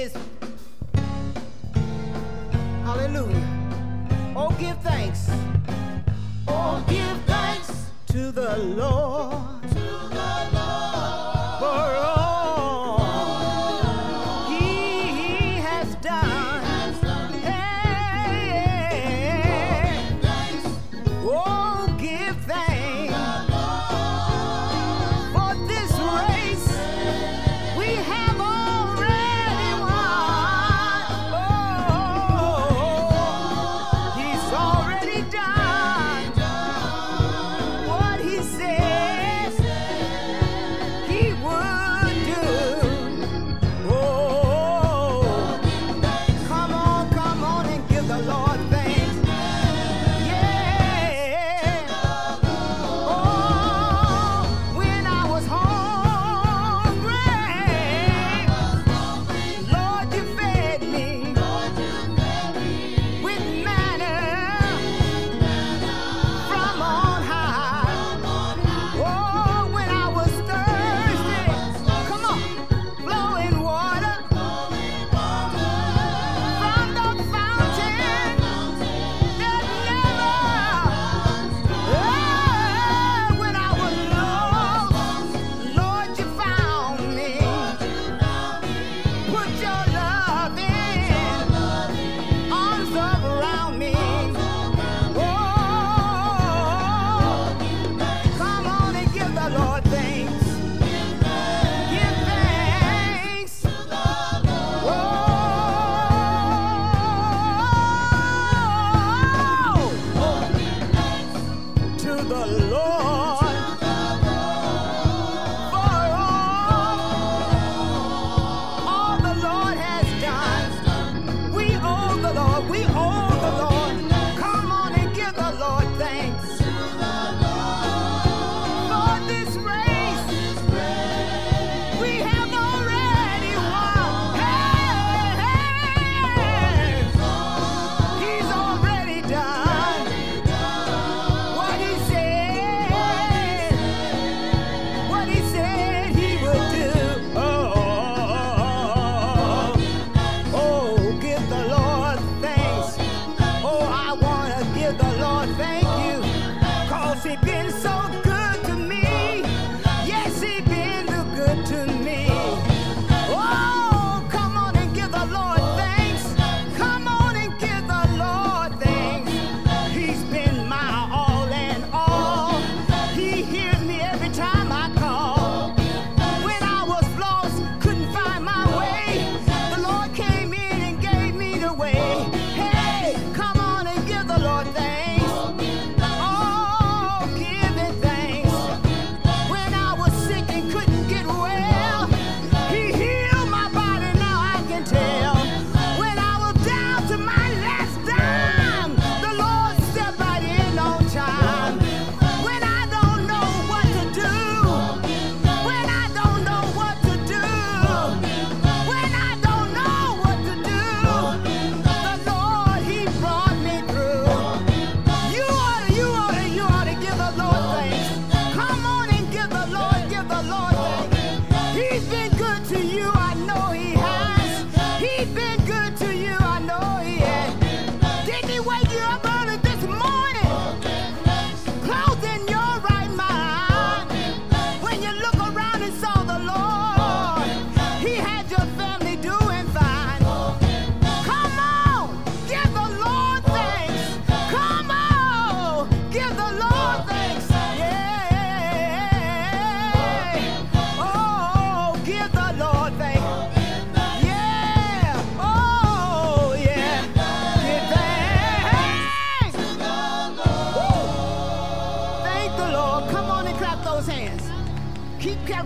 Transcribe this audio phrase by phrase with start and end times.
[0.00, 0.39] His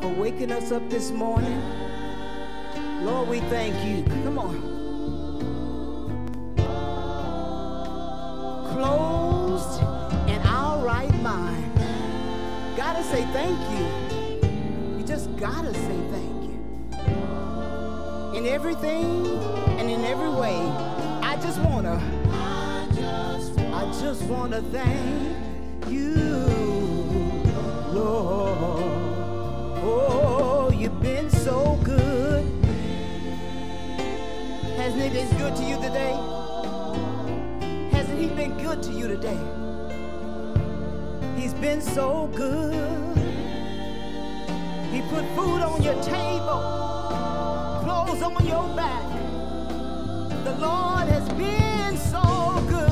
[0.00, 1.60] for waking us up this morning.
[3.02, 4.04] Lord, we thank you.
[4.24, 4.56] Come on.
[8.72, 9.82] Closed
[10.28, 11.72] in our right mind.
[12.76, 14.98] Gotta say thank you.
[14.98, 16.58] You just gotta say thank you.
[18.36, 19.26] In everything
[19.78, 20.56] and in every way,
[21.22, 22.00] I just wanna,
[23.72, 26.14] I just wanna thank you,
[27.92, 28.77] Lord.
[30.88, 32.46] You've been so good.
[34.78, 36.14] Hasn't he been good to you today?
[37.92, 39.38] Hasn't he been good to you today?
[41.36, 43.18] He's been so good.
[44.90, 46.62] He put food on your table,
[47.84, 49.04] clothes on your back.
[50.44, 52.87] The Lord has been so good.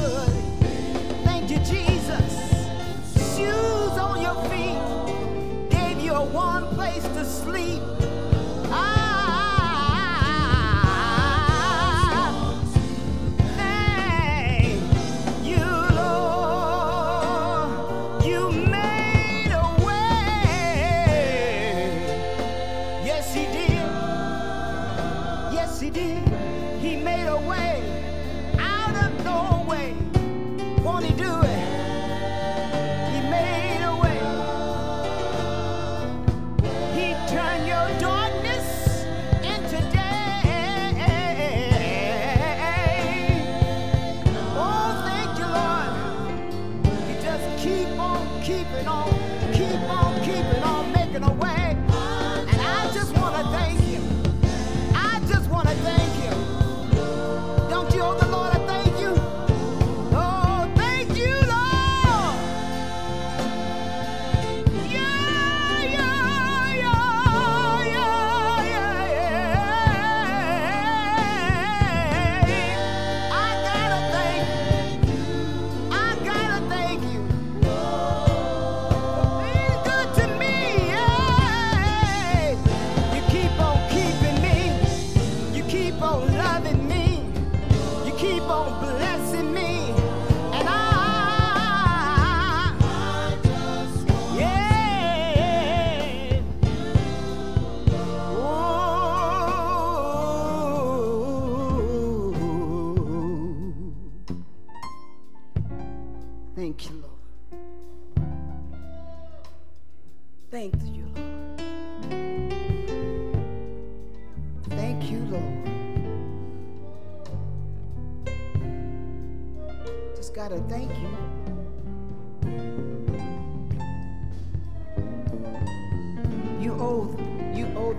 [7.01, 7.96] Place to sleep.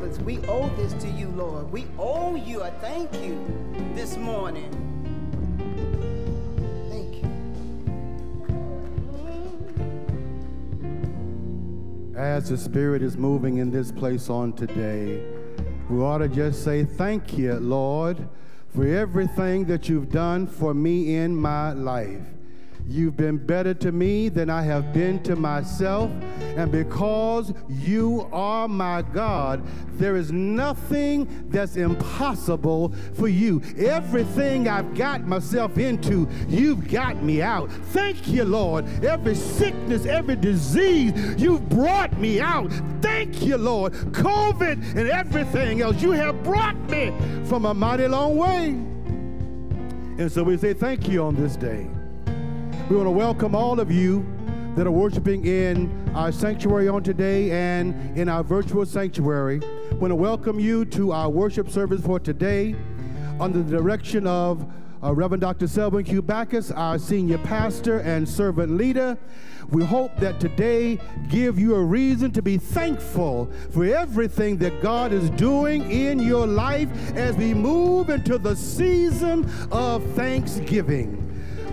[0.07, 1.69] We owe this to you, Lord.
[1.69, 3.37] We owe you a thank you
[3.93, 4.71] this morning.
[6.89, 7.23] Thank
[12.13, 12.15] you.
[12.17, 15.21] As the Spirit is moving in this place on today,
[15.89, 18.29] we ought to just say, Thank you, Lord,
[18.73, 22.36] for everything that you've done for me in my life.
[22.89, 26.09] You've been better to me than I have been to myself.
[26.55, 29.61] And because you are my God,
[29.93, 33.61] there is nothing that's impossible for you.
[33.77, 37.69] Everything I've got myself into, you've got me out.
[37.87, 38.85] Thank you, Lord.
[39.03, 42.71] Every sickness, every disease, you've brought me out.
[43.01, 43.93] Thank you, Lord.
[44.13, 47.13] COVID and everything else, you have brought me
[47.45, 48.67] from a mighty long way.
[50.19, 51.87] And so we say thank you on this day.
[52.89, 54.25] We want to welcome all of you
[54.77, 59.59] that are worshiping in our sanctuary on today and in our virtual sanctuary.
[59.91, 62.77] We want to welcome you to our worship service for today
[63.41, 64.65] under the direction of
[65.03, 65.67] uh, Reverend Dr.
[65.67, 66.21] Selwyn Q.
[66.21, 69.17] Bacchus, our senior pastor and servant leader.
[69.69, 75.11] We hope that today give you a reason to be thankful for everything that God
[75.11, 81.26] is doing in your life as we move into the season of Thanksgiving.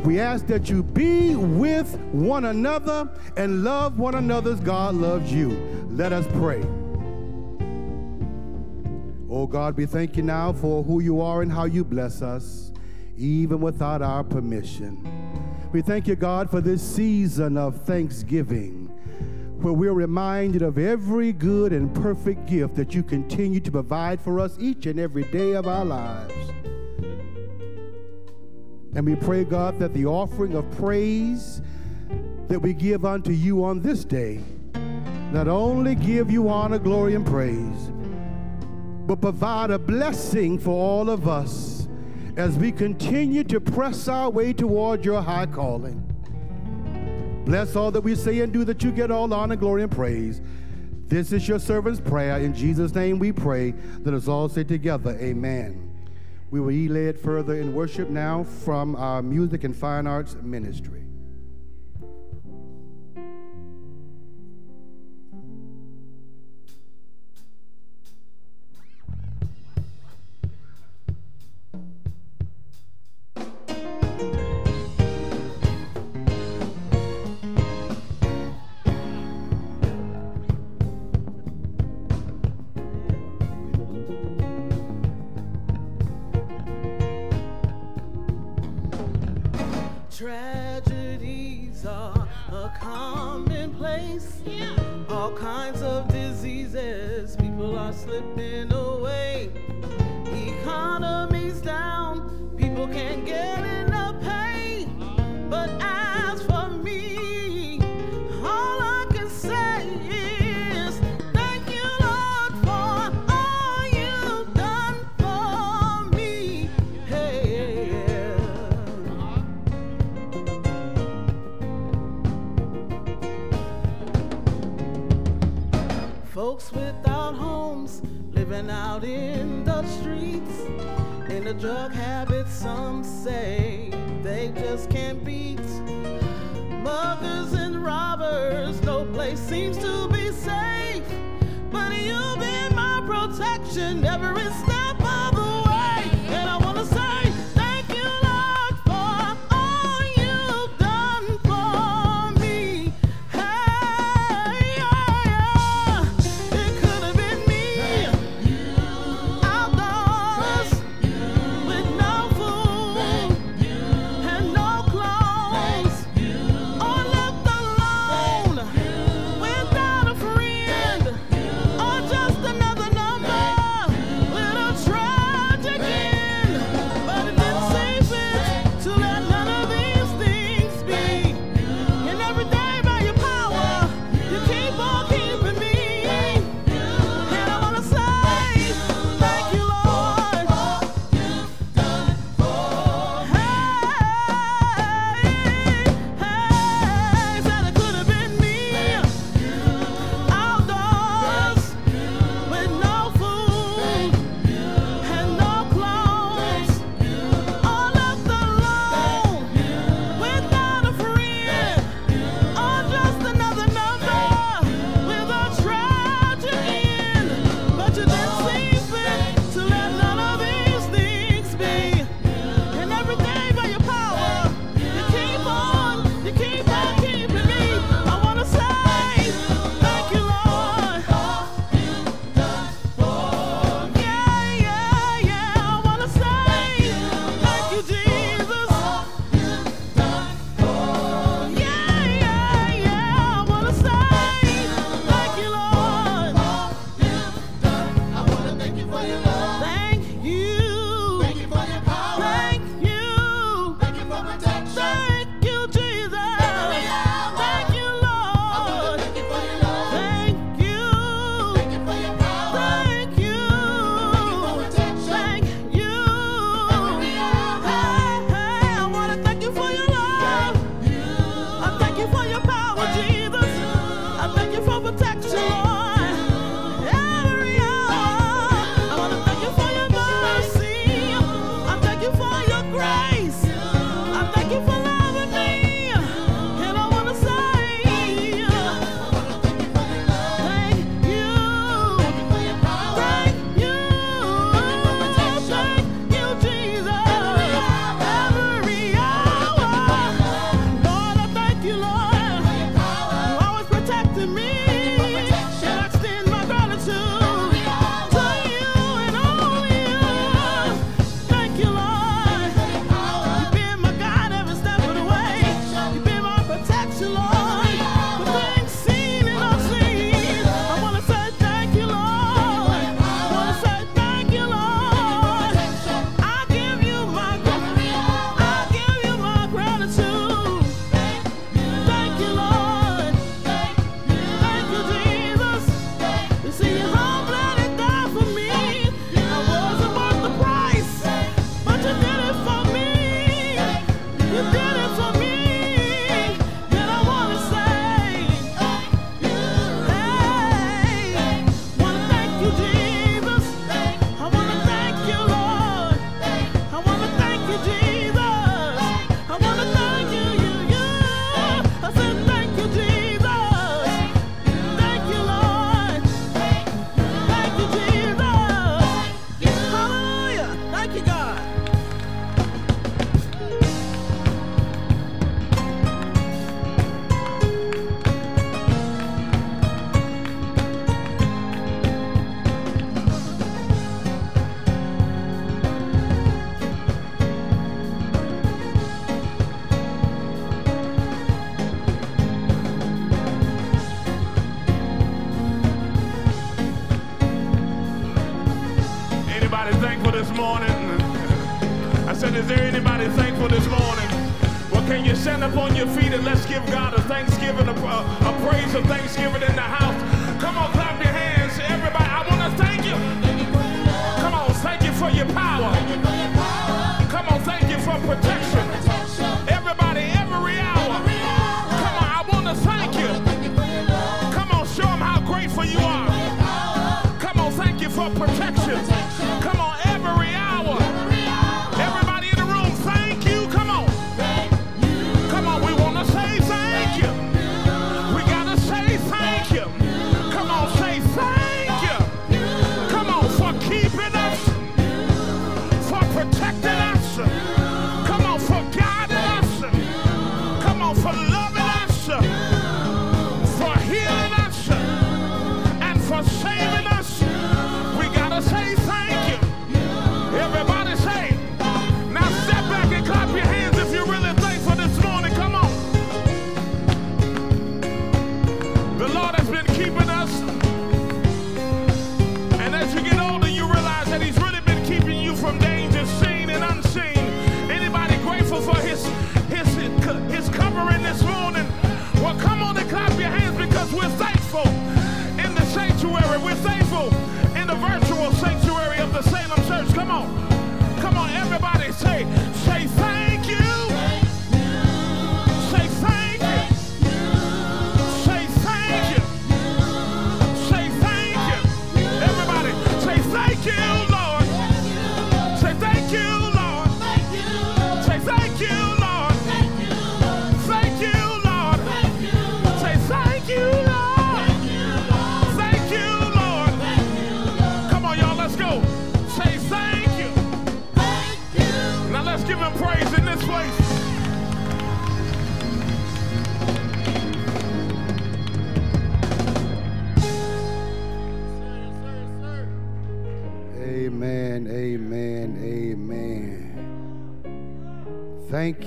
[0.05, 3.09] We ask that you be with one another
[3.39, 5.49] and love one another as God loves you.
[5.89, 6.63] Let us pray.
[9.31, 12.71] Oh God, we thank you now for who you are and how you bless us,
[13.17, 15.03] even without our permission.
[15.73, 18.89] We thank you, God, for this season of thanksgiving,
[19.63, 24.39] where we're reminded of every good and perfect gift that you continue to provide for
[24.39, 26.35] us each and every day of our lives.
[28.95, 31.61] And we pray, God, that the offering of praise
[32.49, 34.41] that we give unto you on this day,
[35.33, 37.93] not only give you honor, glory, and praise,
[39.07, 41.89] but provide a blessing for all of us
[42.37, 46.01] as we continue to press our way toward your high calling.
[47.45, 50.41] Bless all that we say and do that you get all honor, glory, and praise.
[51.07, 52.39] This is your servant's prayer.
[52.39, 53.75] In Jesus' name we pray.
[54.01, 55.84] Let us all say together, Amen.
[56.51, 61.04] We will be led further in worship now from our music and fine arts ministry.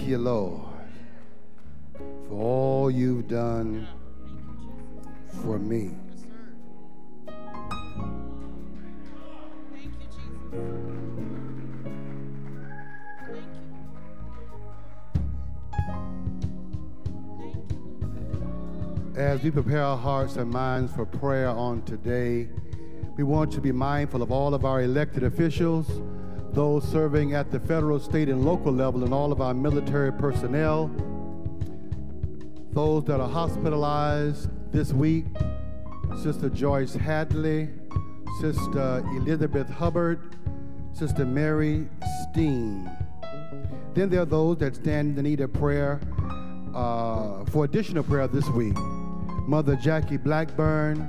[0.07, 0.61] You, Lord,
[2.29, 3.85] for all you've done
[5.43, 5.91] for me.
[19.17, 22.47] As we prepare our hearts and minds for prayer on today,
[23.17, 25.89] we want to be mindful of all of our elected officials,
[26.57, 30.89] those serving at the federal, state, and local level, and all of our military personnel,
[32.71, 35.25] those that are hospitalized this week,
[36.23, 37.69] Sister Joyce Hadley,
[38.41, 40.35] Sister Elizabeth Hubbard,
[40.93, 41.87] Sister Mary
[42.23, 42.89] Steen.
[43.93, 46.01] Then there are those that stand in the need of prayer
[46.73, 48.75] uh, for additional prayer this week.
[49.45, 51.07] Mother Jackie Blackburn,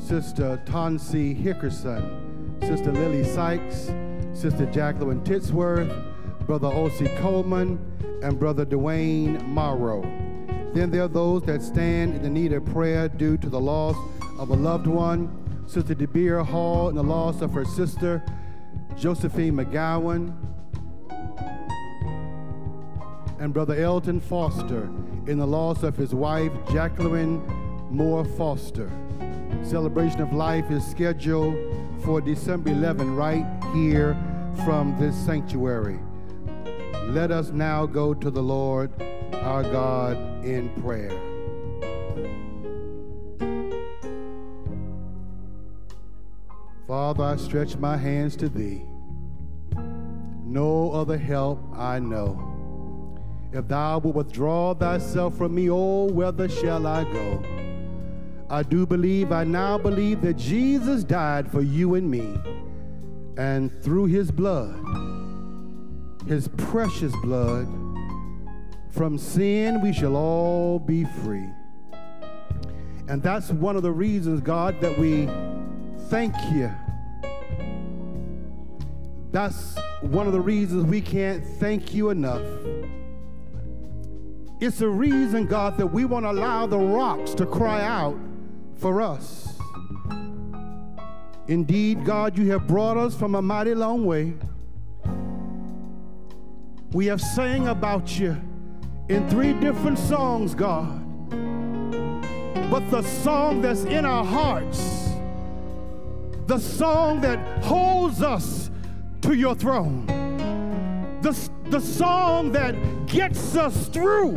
[0.00, 3.92] Sister Tonsi Hickerson, Sister Lily Sykes,
[4.34, 7.06] Sister Jacqueline Titsworth, Brother O.C.
[7.18, 7.78] Coleman,
[8.22, 10.02] and Brother Dwayne Morrow.
[10.74, 13.96] Then there are those that stand in the need of prayer due to the loss
[14.38, 15.30] of a loved one,
[15.66, 18.22] Sister DeBeer Hall, and the loss of her sister,
[18.96, 20.34] Josephine McGowan,
[23.38, 24.84] and Brother Elton Foster
[25.26, 27.40] in the loss of his wife, Jacqueline
[27.90, 28.90] Moore Foster.
[29.62, 31.56] Celebration of Life is scheduled
[32.02, 34.16] for December 11 right here
[34.64, 35.98] from this sanctuary.
[37.08, 38.90] Let us now go to the Lord
[39.34, 41.10] our God in prayer.
[46.86, 48.82] Father, I stretch my hands to thee.
[50.44, 53.18] No other help I know.
[53.52, 57.42] If thou wilt withdraw thyself from me, oh, whither shall I go?
[58.50, 62.38] I do believe, I now believe that Jesus died for you and me.
[63.36, 64.78] And through his blood,
[66.26, 67.66] his precious blood,
[68.90, 71.48] from sin we shall all be free.
[73.08, 75.28] And that's one of the reasons, God, that we
[76.08, 76.70] thank you.
[79.32, 82.46] That's one of the reasons we can't thank you enough.
[84.60, 88.16] It's a reason, God, that we want to allow the rocks to cry out
[88.76, 89.53] for us.
[91.46, 94.32] Indeed, God, you have brought us from a mighty long way.
[96.92, 98.40] We have sang about you
[99.08, 101.00] in three different songs, God.
[102.70, 105.10] But the song that's in our hearts,
[106.46, 108.70] the song that holds us
[109.22, 110.06] to your throne.
[111.20, 112.74] The, the song that
[113.06, 114.34] gets us through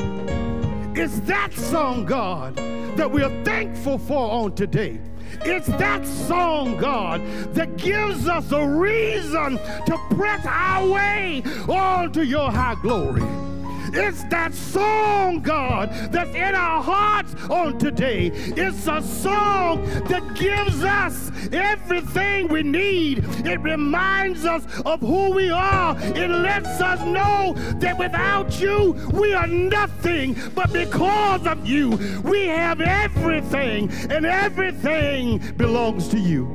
[0.96, 2.56] is that song, God,
[2.98, 5.00] that we are thankful for on today.
[5.46, 7.22] It's that song, God,
[7.54, 13.47] that gives us a reason to press our way on to your high glory.
[13.94, 18.28] It's that song, God, that's in our hearts on today.
[18.34, 23.24] It's a song that gives us everything we need.
[23.46, 25.96] It reminds us of who we are.
[26.00, 30.36] It lets us know that without you, we are nothing.
[30.54, 31.92] But because of you,
[32.24, 36.46] we have everything, and everything belongs to you.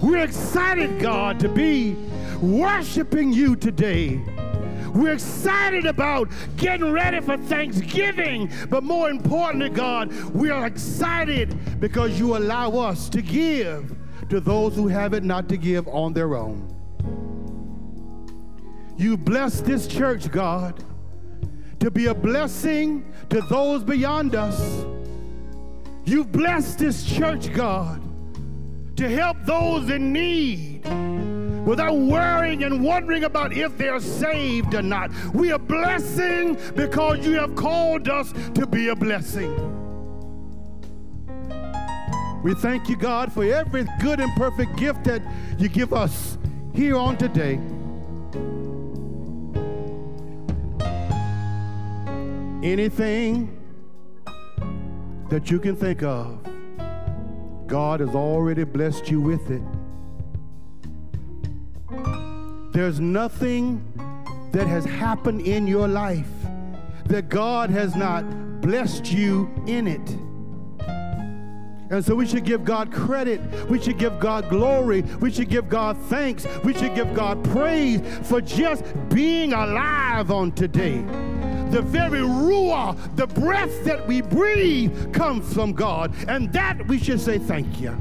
[0.00, 1.96] We're excited, God, to be
[2.40, 4.20] worshiping you today.
[4.94, 8.50] We're excited about getting ready for Thanksgiving.
[8.70, 13.96] But more importantly, God, we are excited because you allow us to give
[14.28, 16.70] to those who have it not to give on their own.
[18.96, 20.84] You bless this church, God,
[21.80, 24.86] to be a blessing to those beyond us.
[26.04, 28.00] You've blessed this church, God,
[28.96, 30.84] to help those in need
[31.64, 35.10] without worrying and wondering about if they're saved or not.
[35.32, 39.52] We are blessing because you have called us to be a blessing.
[42.42, 45.22] We thank you, God, for every good and perfect gift that
[45.58, 46.36] you give us
[46.74, 47.58] here on today.
[52.62, 53.60] Anything
[55.30, 56.38] that you can think of,
[57.66, 59.62] God has already blessed you with it.
[62.74, 63.84] There's nothing
[64.50, 66.26] that has happened in your life
[67.04, 68.24] that God has not
[68.60, 70.10] blessed you in it.
[71.92, 73.40] And so we should give God credit.
[73.70, 75.02] We should give God glory.
[75.20, 76.48] We should give God thanks.
[76.64, 80.96] We should give God praise for just being alive on today.
[81.70, 86.12] The very ruah, the breath that we breathe, comes from God.
[86.26, 87.92] And that we should say thank you.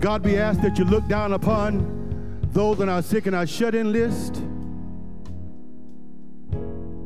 [0.00, 1.99] God, we ask that you look down upon
[2.52, 4.42] those on our sick and our shut in list,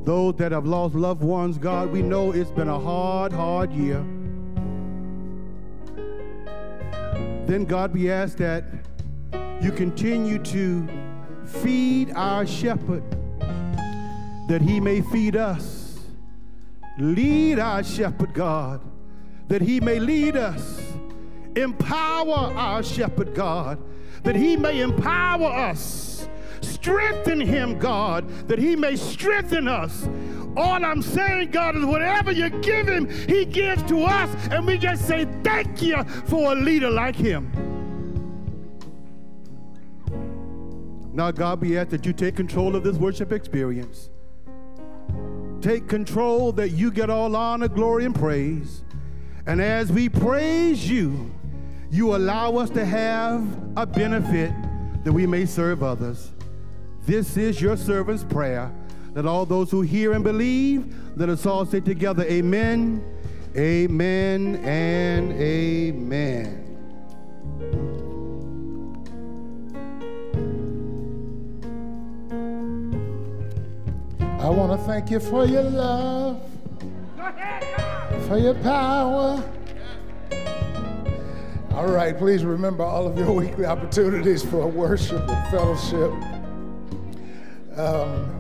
[0.05, 4.05] those that have lost loved ones, God, we know it's been a hard, hard year.
[7.47, 8.65] Then, God, we ask that
[9.61, 10.89] you continue to
[11.47, 13.03] feed our shepherd,
[14.49, 15.99] that he may feed us.
[16.99, 18.81] Lead our shepherd, God,
[19.49, 20.81] that he may lead us.
[21.57, 23.79] Empower our shepherd, God,
[24.25, 26.29] that he may empower us.
[26.61, 30.09] Strengthen him, God, that he may strengthen us.
[30.57, 34.79] All I'm saying, God, is whatever you give him, he gives to us, and we
[34.79, 37.51] just say thank you for a leader like him.
[41.13, 44.11] Now, God, we ask that you take control of this worship experience.
[45.61, 48.85] Take control that you get all honor, glory, and praise.
[49.47, 51.31] And as we praise you,
[51.91, 53.45] you allow us to have
[53.77, 54.53] a benefit
[55.05, 56.33] that we may serve others.
[57.07, 58.73] This is your servant's prayer.
[59.13, 63.05] That all those who hear and believe, let us all say together, Amen,
[63.57, 66.61] Amen, and Amen.
[74.41, 76.43] I want to thank you for your love,
[78.27, 79.43] for your power
[81.75, 86.13] all right, please remember all of your weekly opportunities for worship and fellowship.
[87.77, 88.39] Um,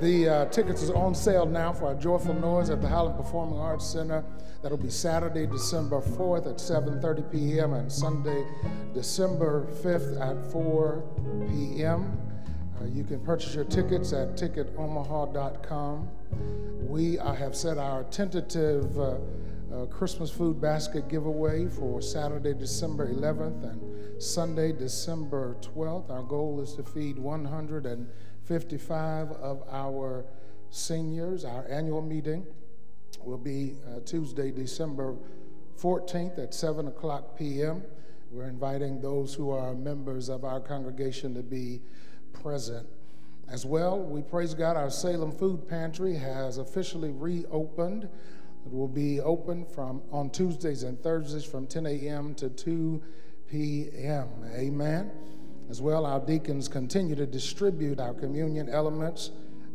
[0.00, 3.60] the uh, tickets are on sale now for our Joyful Noise at the Highland Performing
[3.60, 4.24] Arts Center.
[4.62, 7.72] That'll be Saturday, December 4th at 7:30 p.m.
[7.74, 8.44] and Sunday,
[8.94, 11.04] December 5th at 4
[11.48, 12.25] p.m.
[12.80, 16.08] Uh, you can purchase your tickets at ticketomaha.com.
[16.80, 19.16] We uh, have set our tentative uh,
[19.72, 26.10] uh, Christmas food basket giveaway for Saturday, December 11th and Sunday, December 12th.
[26.10, 30.24] Our goal is to feed 155 of our
[30.70, 31.44] seniors.
[31.44, 32.46] Our annual meeting
[33.24, 35.14] will be uh, Tuesday, December
[35.80, 37.82] 14th at 7 o'clock p.m.
[38.30, 41.80] We're inviting those who are members of our congregation to be
[42.42, 42.86] present.
[43.48, 48.04] As well, we praise God, our Salem Food Pantry has officially reopened.
[48.04, 52.34] It will be open from on Tuesdays and Thursdays from 10 a.m.
[52.34, 53.00] to 2
[53.48, 54.28] p.m.
[54.52, 55.12] Amen.
[55.70, 59.30] As well, our deacons continue to distribute our communion elements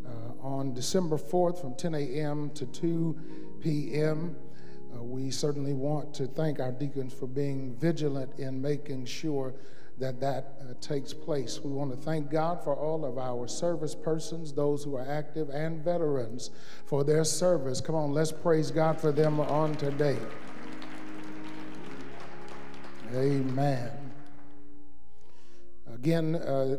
[0.06, 2.50] uh, on December 4th from 10 a.m.
[2.52, 3.17] to 2
[3.62, 4.36] p.m.
[4.93, 9.54] Uh, we certainly want to thank our deacons for being vigilant in making sure
[10.02, 11.60] that that uh, takes place.
[11.64, 15.50] We want to thank God for all of our service persons, those who are active,
[15.50, 16.50] and veterans
[16.86, 17.80] for their service.
[17.80, 20.18] Come on, let's praise God for them on today.
[23.14, 23.92] Amen.
[25.94, 26.78] Again, uh,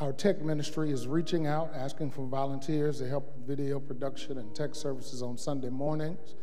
[0.00, 4.74] our tech ministry is reaching out, asking for volunteers to help video production and tech
[4.74, 6.34] services on Sunday mornings.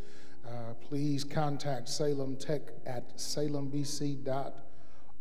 [0.45, 4.64] Uh, please contact Salem Tech at salembc.org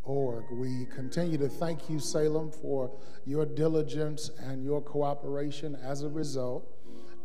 [0.05, 0.45] org.
[0.51, 2.91] We continue to thank you, Salem, for
[3.25, 5.75] your diligence and your cooperation.
[5.83, 6.67] As a result,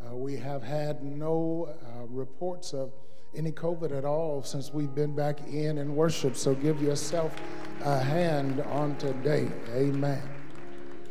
[0.04, 2.92] uh, we have had no uh, reports of
[3.36, 6.36] any COVID at all since we've been back in and worship.
[6.36, 7.34] So give yourself
[7.84, 9.48] a hand on today.
[9.74, 10.22] Amen.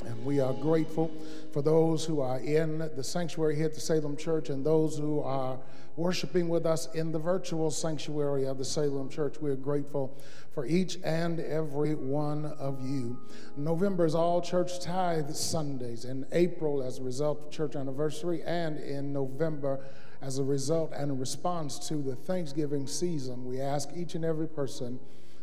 [0.06, 1.12] And we are grateful
[1.54, 5.22] for those who are in the sanctuary here at the Salem Church and those who
[5.22, 5.60] are
[6.00, 9.36] worshiping with us in the virtual sanctuary of the Salem Church.
[9.42, 10.18] We're grateful
[10.54, 13.20] for each and every one of you.
[13.58, 16.06] November is all church tithe Sundays.
[16.06, 19.86] In April, as a result of church anniversary, and in November,
[20.22, 25.00] as a result and response to the Thanksgiving season, we ask each and every person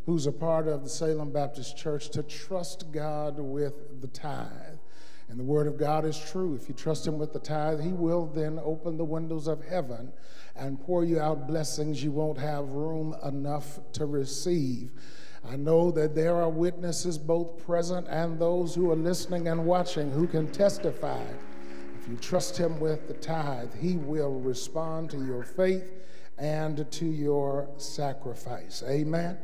[0.06, 4.75] who's a part of the Salem Baptist Church to trust God with the tithe.
[5.28, 6.54] And the word of God is true.
[6.54, 10.12] If you trust him with the tithe, he will then open the windows of heaven
[10.54, 14.92] and pour you out blessings you won't have room enough to receive.
[15.44, 20.10] I know that there are witnesses, both present and those who are listening and watching,
[20.10, 21.22] who can testify.
[22.00, 25.92] If you trust him with the tithe, he will respond to your faith
[26.38, 28.82] and to your sacrifice.
[28.86, 29.38] Amen.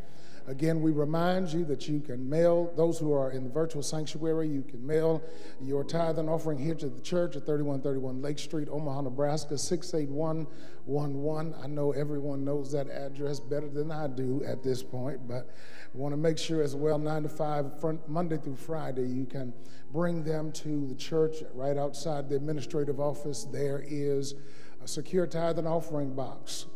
[0.48, 4.48] Again, we remind you that you can mail, those who are in the virtual sanctuary,
[4.48, 5.22] you can mail
[5.60, 11.54] your tithe and offering here to the church at 3131 Lake Street, Omaha, Nebraska, 68111.
[11.62, 15.48] I know everyone knows that address better than I do at this point, but
[15.94, 19.26] we want to make sure as well, 9 to 5, front, Monday through Friday, you
[19.26, 19.52] can
[19.92, 23.44] bring them to the church right outside the administrative office.
[23.44, 24.34] There is
[24.82, 26.66] a secure tithe and offering box.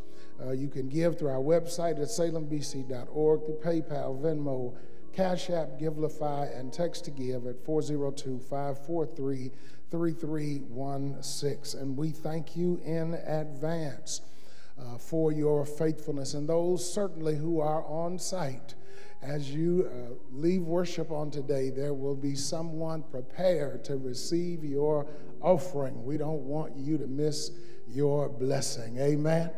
[0.44, 4.75] Uh, you can give through our website at salembc.org, through PayPal, Venmo,
[5.12, 9.51] Cash App, Givelify, and text to give at 402 543
[9.90, 11.81] 3316.
[11.81, 14.21] And we thank you in advance
[14.79, 16.35] uh, for your faithfulness.
[16.35, 18.75] And those certainly who are on site,
[19.23, 25.06] as you uh, leave worship on today, there will be someone prepared to receive your
[25.40, 26.04] offering.
[26.04, 27.52] We don't want you to miss
[27.88, 28.98] your blessing.
[28.98, 29.50] Amen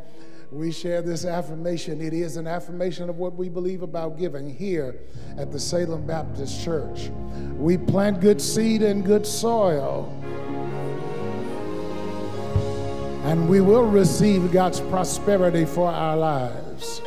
[0.51, 2.01] we share this affirmation.
[2.01, 4.97] It is an affirmation of what we believe about giving here
[5.37, 7.11] at the Salem Baptist Church.
[7.57, 10.11] We plant good seed in good soil,
[13.25, 17.03] and we will receive God's prosperity for our lives.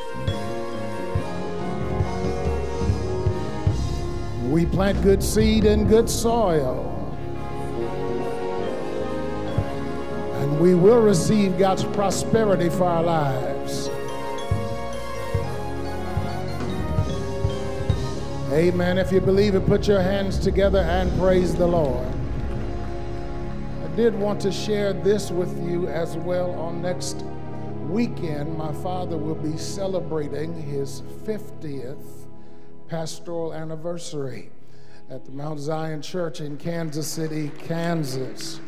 [4.50, 6.91] We plant good seed in good soil
[10.60, 13.89] we will receive God's prosperity for our lives.
[18.52, 18.97] Amen.
[18.97, 22.06] If you believe it, put your hands together and praise the Lord.
[23.84, 27.24] I did want to share this with you as well on next
[27.88, 28.58] weekend.
[28.58, 32.28] My father will be celebrating his 50th
[32.89, 34.52] pastoral anniversary
[35.10, 38.60] at the Mount Zion Church in Kansas City, Kansas.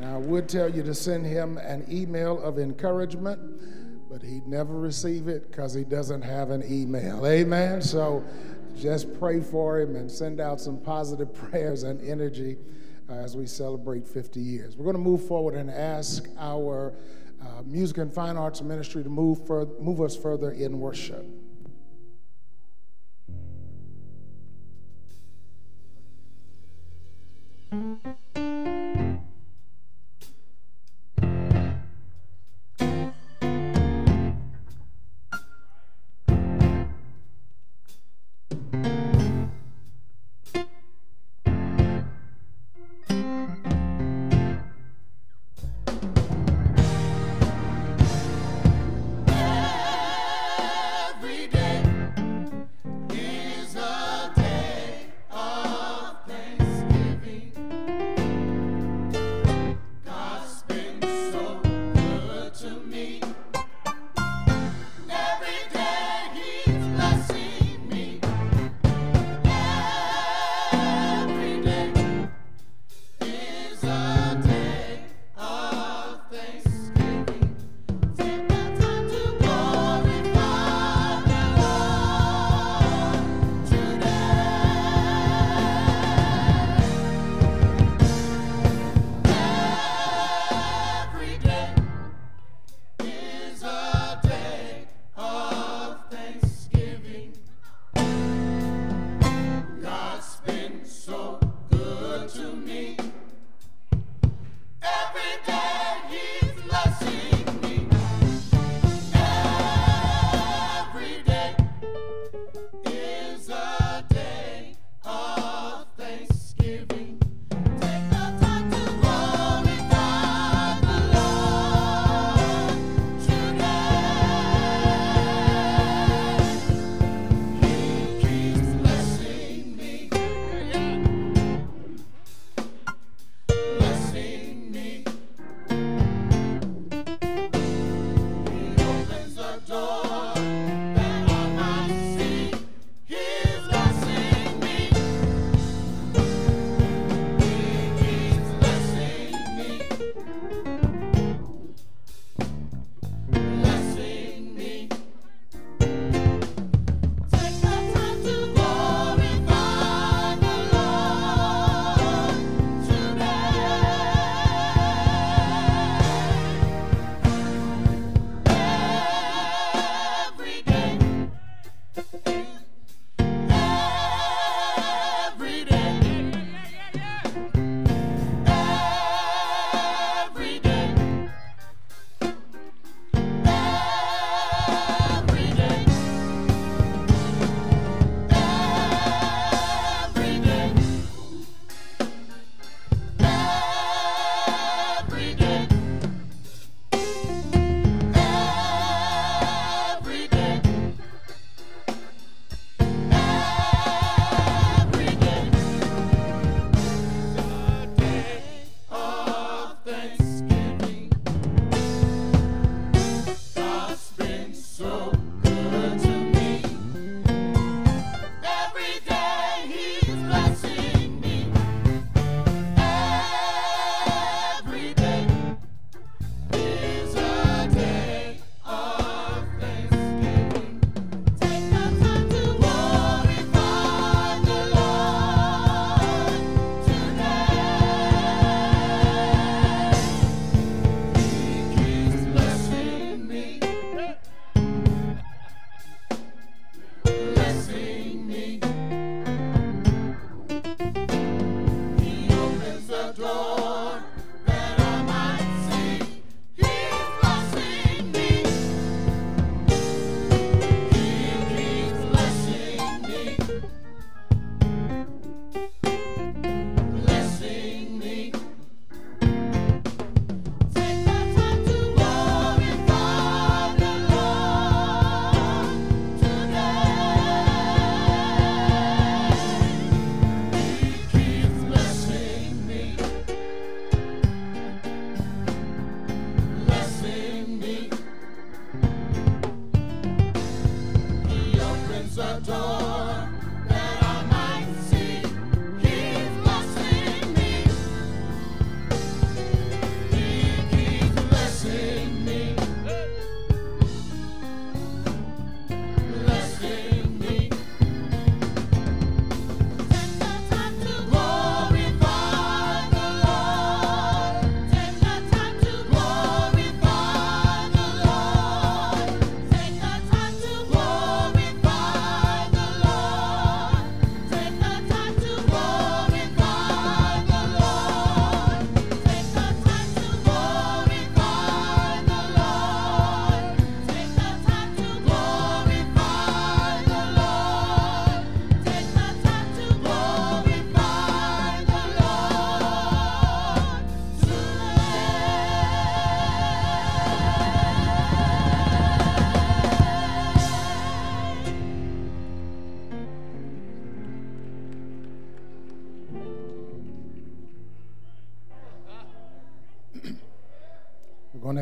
[0.00, 3.38] Now, I would tell you to send him an email of encouragement,
[4.10, 7.26] but he'd never receive it because he doesn't have an email.
[7.26, 7.82] Amen.
[7.82, 8.24] So
[8.78, 12.56] just pray for him and send out some positive prayers and energy
[13.10, 14.74] uh, as we celebrate 50 years.
[14.74, 16.94] We're going to move forward and ask our
[17.42, 21.26] uh, music and fine arts ministry to move, fur- move us further in worship.
[27.70, 28.29] Mm-hmm.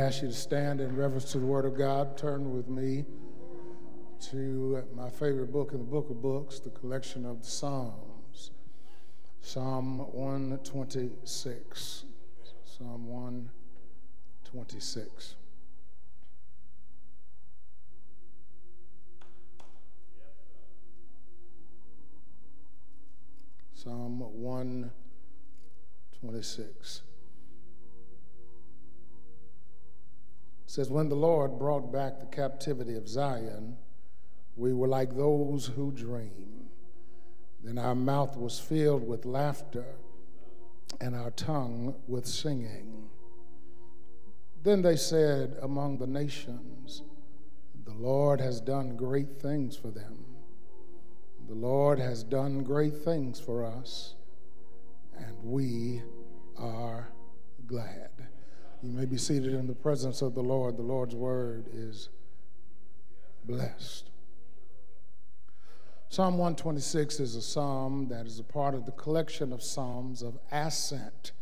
[0.08, 2.16] Ask you to stand in reverence to the Word of God.
[2.16, 3.04] Turn with me
[4.30, 8.52] to my favorite book in the book of books, the collection of the Psalms.
[9.42, 12.04] Psalm 126.
[12.64, 15.34] Psalm 126.
[23.74, 27.02] Psalm 126.
[30.68, 33.76] Says, When the Lord brought back the captivity of Zion,
[34.54, 36.68] we were like those who dream.
[37.64, 39.96] Then our mouth was filled with laughter
[41.00, 43.08] and our tongue with singing.
[44.62, 47.02] Then they said among the nations,
[47.86, 50.26] The Lord has done great things for them.
[51.48, 54.16] The Lord has done great things for us,
[55.16, 56.02] and we
[56.58, 57.08] are
[57.66, 58.17] glad.
[58.82, 60.76] You may be seated in the presence of the Lord.
[60.76, 62.10] The Lord's word is
[63.44, 64.10] blessed.
[66.10, 70.38] Psalm 126 is a psalm that is a part of the collection of psalms of
[70.52, 71.32] ascent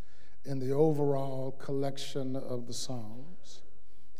[0.46, 3.60] in the overall collection of the psalms.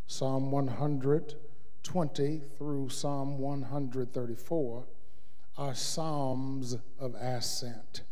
[0.07, 4.85] Psalm 120 through Psalm 134
[5.57, 8.03] are psalms of ascent.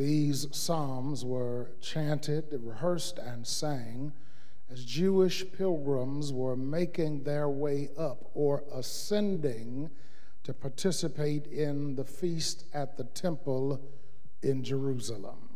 [0.00, 4.14] These psalms were chanted, rehearsed, and sang
[4.70, 9.90] as Jewish pilgrims were making their way up or ascending
[10.44, 13.78] to participate in the feast at the temple
[14.42, 15.50] in Jerusalem.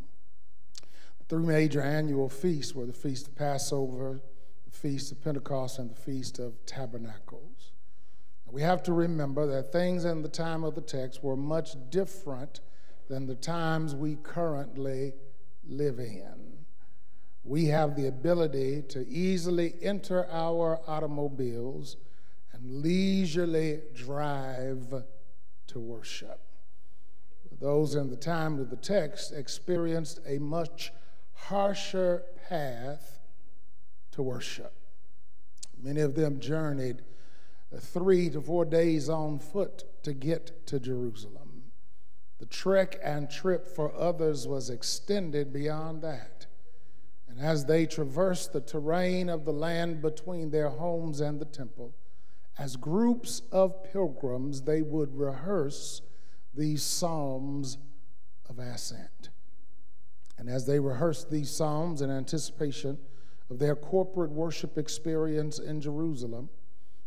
[1.21, 4.21] The three major annual feasts were the Feast of Passover,
[4.67, 7.73] the Feast of Pentecost, and the Feast of Tabernacles.
[8.45, 12.61] We have to remember that things in the time of the text were much different
[13.09, 15.13] than the times we currently
[15.67, 16.35] live in.
[17.45, 21.97] We have the ability to easily enter our automobiles
[22.53, 25.05] and leisurely drive
[25.67, 26.41] to worship.
[27.61, 30.93] Those in the time of the text experienced a much
[31.35, 33.21] harsher path
[34.13, 34.73] to worship.
[35.83, 37.03] Many of them journeyed
[37.79, 41.44] three to four days on foot to get to Jerusalem.
[42.39, 46.47] The trek and trip for others was extended beyond that.
[47.29, 51.95] And as they traversed the terrain of the land between their homes and the temple,
[52.59, 56.03] as groups of pilgrims, they would rehearse
[56.55, 57.79] these psalms
[58.49, 59.31] of ascent.
[60.39, 62.99] And as they rehearsed these psalms in anticipation
[63.51, 66.49] of their corporate worship experience in Jerusalem,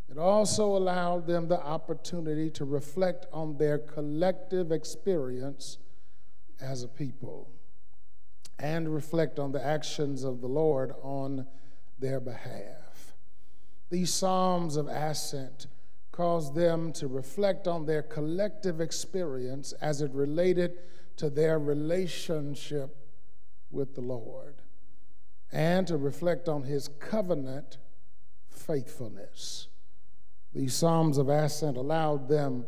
[0.10, 5.78] it also allowed them the opportunity to reflect on their collective experience
[6.62, 7.50] as a people
[8.60, 11.46] and reflect on the actions of the Lord on
[12.00, 13.16] their behalf.
[13.90, 15.68] These Psalms of Ascent
[16.12, 20.80] caused them to reflect on their collective experience as it related
[21.18, 22.96] to their relationship
[23.70, 24.56] with the Lord
[25.52, 27.78] and to reflect on his covenant
[28.50, 29.68] faithfulness.
[30.54, 32.66] These Psalms of Ascent allowed them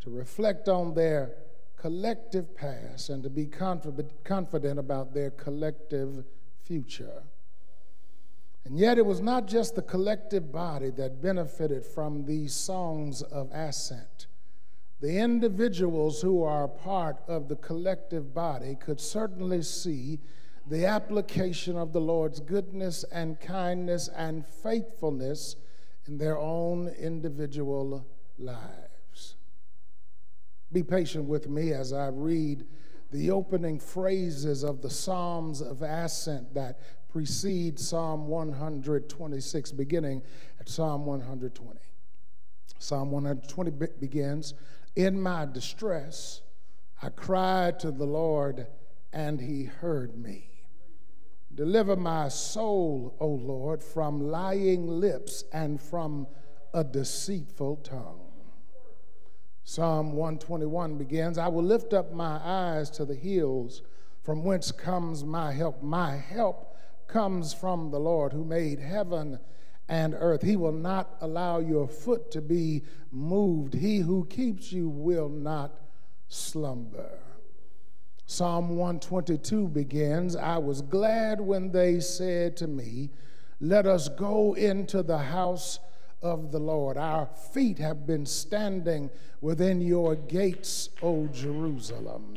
[0.00, 1.32] to reflect on their
[1.76, 6.24] collective past and to be confident about their collective
[6.62, 7.22] future.
[8.64, 13.50] And yet, it was not just the collective body that benefited from these songs of
[13.52, 14.26] ascent.
[15.00, 20.20] The individuals who are part of the collective body could certainly see
[20.66, 25.56] the application of the Lord's goodness and kindness and faithfulness
[26.06, 28.06] in their own individual
[28.38, 29.36] lives.
[30.72, 32.64] Be patient with me as I read
[33.10, 36.78] the opening phrases of the Psalms of Ascent that
[37.10, 40.22] precede Psalm 126, beginning
[40.60, 41.80] at Psalm 120.
[42.78, 44.54] Psalm 120 begins
[44.94, 46.42] In my distress,
[47.02, 48.66] I cried to the Lord,
[49.12, 50.49] and he heard me.
[51.54, 56.26] Deliver my soul, O Lord, from lying lips and from
[56.72, 58.20] a deceitful tongue.
[59.64, 63.82] Psalm 121 begins I will lift up my eyes to the hills,
[64.22, 65.82] from whence comes my help.
[65.82, 66.76] My help
[67.08, 69.38] comes from the Lord who made heaven
[69.88, 70.42] and earth.
[70.42, 73.74] He will not allow your foot to be moved.
[73.74, 75.80] He who keeps you will not
[76.28, 77.18] slumber.
[78.30, 83.10] Psalm 122 begins I was glad when they said to me,
[83.60, 85.80] Let us go into the house
[86.22, 86.96] of the Lord.
[86.96, 89.10] Our feet have been standing
[89.40, 92.36] within your gates, O Jerusalem.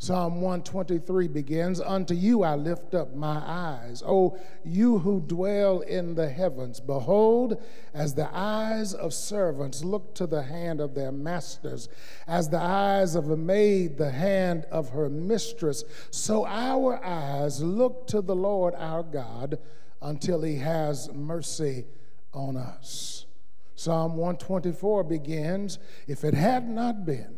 [0.00, 6.14] Psalm 123 begins Unto you I lift up my eyes, O you who dwell in
[6.14, 6.78] the heavens.
[6.78, 7.60] Behold,
[7.92, 11.88] as the eyes of servants look to the hand of their masters,
[12.28, 15.82] as the eyes of a maid the hand of her mistress,
[16.12, 19.58] so our eyes look to the Lord our God
[20.00, 21.86] until he has mercy
[22.32, 23.26] on us.
[23.74, 27.37] Psalm 124 begins If it had not been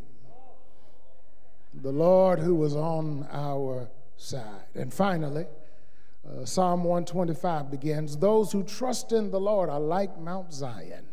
[1.83, 4.67] the Lord who was on our side.
[4.75, 5.47] And finally,
[6.29, 11.07] uh, Psalm 125 begins Those who trust in the Lord are like Mount Zion,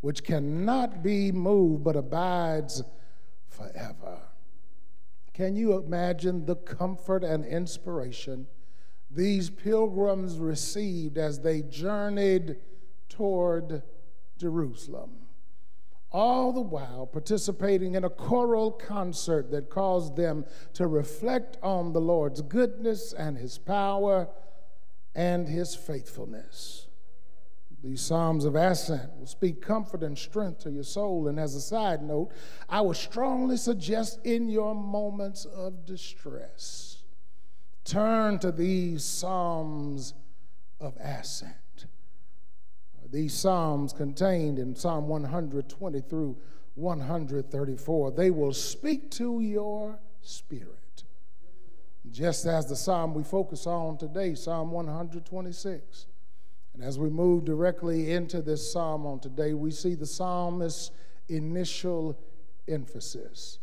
[0.00, 2.82] which cannot be moved but abides
[3.48, 4.18] forever.
[5.32, 8.46] Can you imagine the comfort and inspiration
[9.10, 12.56] these pilgrims received as they journeyed
[13.08, 13.82] toward
[14.38, 15.23] Jerusalem?
[16.14, 22.00] All the while participating in a choral concert that caused them to reflect on the
[22.00, 24.28] Lord's goodness and his power
[25.16, 26.86] and his faithfulness.
[27.82, 31.26] These Psalms of Ascent will speak comfort and strength to your soul.
[31.26, 32.30] And as a side note,
[32.68, 37.02] I would strongly suggest in your moments of distress,
[37.84, 40.14] turn to these Psalms
[40.80, 41.63] of Ascent.
[43.10, 46.36] These Psalms contained in Psalm 120 through
[46.74, 51.04] 134, they will speak to your spirit.
[52.10, 56.06] Just as the Psalm we focus on today, Psalm 126.
[56.74, 60.90] And as we move directly into this Psalm on today, we see the psalmist's
[61.28, 62.18] initial
[62.66, 63.58] emphasis.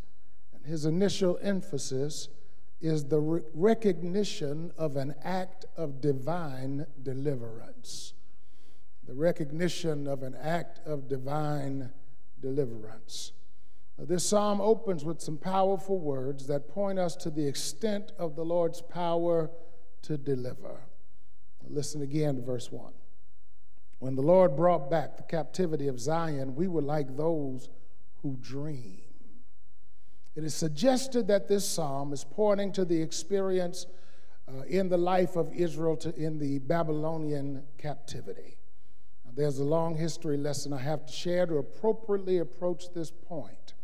[0.53, 2.29] And his initial emphasis
[2.79, 8.13] is the re- recognition of an act of divine deliverance
[9.07, 11.91] the recognition of an act of divine
[12.39, 13.33] deliverance.
[13.97, 18.43] This psalm opens with some powerful words that point us to the extent of the
[18.43, 19.51] Lord's power
[20.03, 20.81] to deliver.
[21.67, 22.91] Listen again to verse 1.
[23.99, 27.69] When the Lord brought back the captivity of Zion, we were like those
[28.23, 29.01] who dream.
[30.35, 33.85] It is suggested that this psalm is pointing to the experience
[34.47, 38.57] uh, in the life of Israel to, in the Babylonian captivity.
[39.33, 43.75] There's a long history lesson I have to share to appropriately approach this point.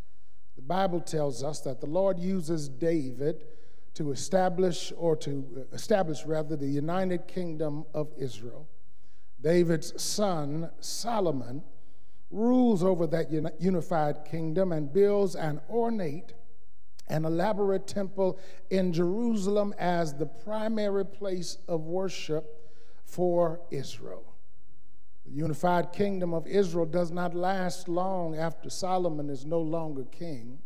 [0.56, 3.45] The Bible tells us that the Lord uses David
[3.93, 8.68] to establish, or to establish rather, the united kingdom of Israel.
[9.41, 11.64] David's son, Solomon,
[12.30, 16.34] rules over that unified kingdom and builds an ornate
[17.08, 18.38] and elaborate temple
[18.70, 22.45] in Jerusalem as the primary place of worship
[23.06, 24.26] for Israel.
[25.28, 30.59] The unified kingdom of Israel does not last long after Solomon is no longer king.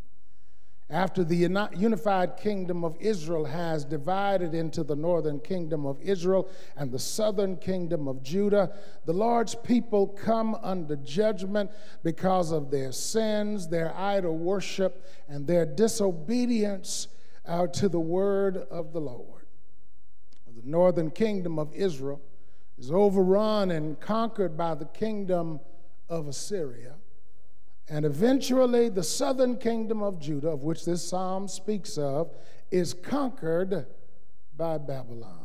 [0.88, 1.36] After the
[1.74, 7.56] unified kingdom of Israel has divided into the northern kingdom of Israel and the southern
[7.56, 8.70] kingdom of Judah,
[9.06, 11.70] the Lord's people come under judgment
[12.04, 17.08] because of their sins, their idol worship, and their disobedience
[17.46, 19.46] uh, to the word of the Lord.
[20.54, 22.20] The northern kingdom of Israel
[22.78, 25.60] is overrun and conquered by the kingdom
[26.08, 26.94] of Assyria.
[27.88, 32.34] And eventually, the southern kingdom of Judah, of which this psalm speaks of,
[32.70, 33.86] is conquered
[34.56, 35.38] by Babylon.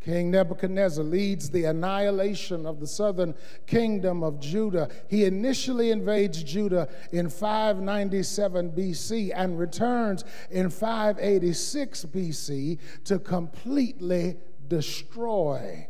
[0.00, 3.34] King Nebuchadnezzar leads the annihilation of the southern
[3.66, 4.88] kingdom of Judah.
[5.08, 14.36] He initially invades Judah in 597 BC and returns in 586 BC to completely
[14.66, 15.86] destroy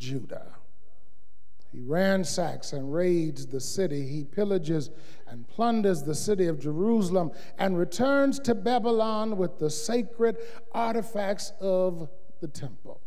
[0.00, 0.56] Judah.
[1.70, 4.04] He ransacks and raids the city.
[4.04, 4.90] He pillages
[5.28, 10.38] and plunders the city of Jerusalem and returns to Babylon with the sacred
[10.72, 12.08] artifacts of
[12.40, 13.00] the temple.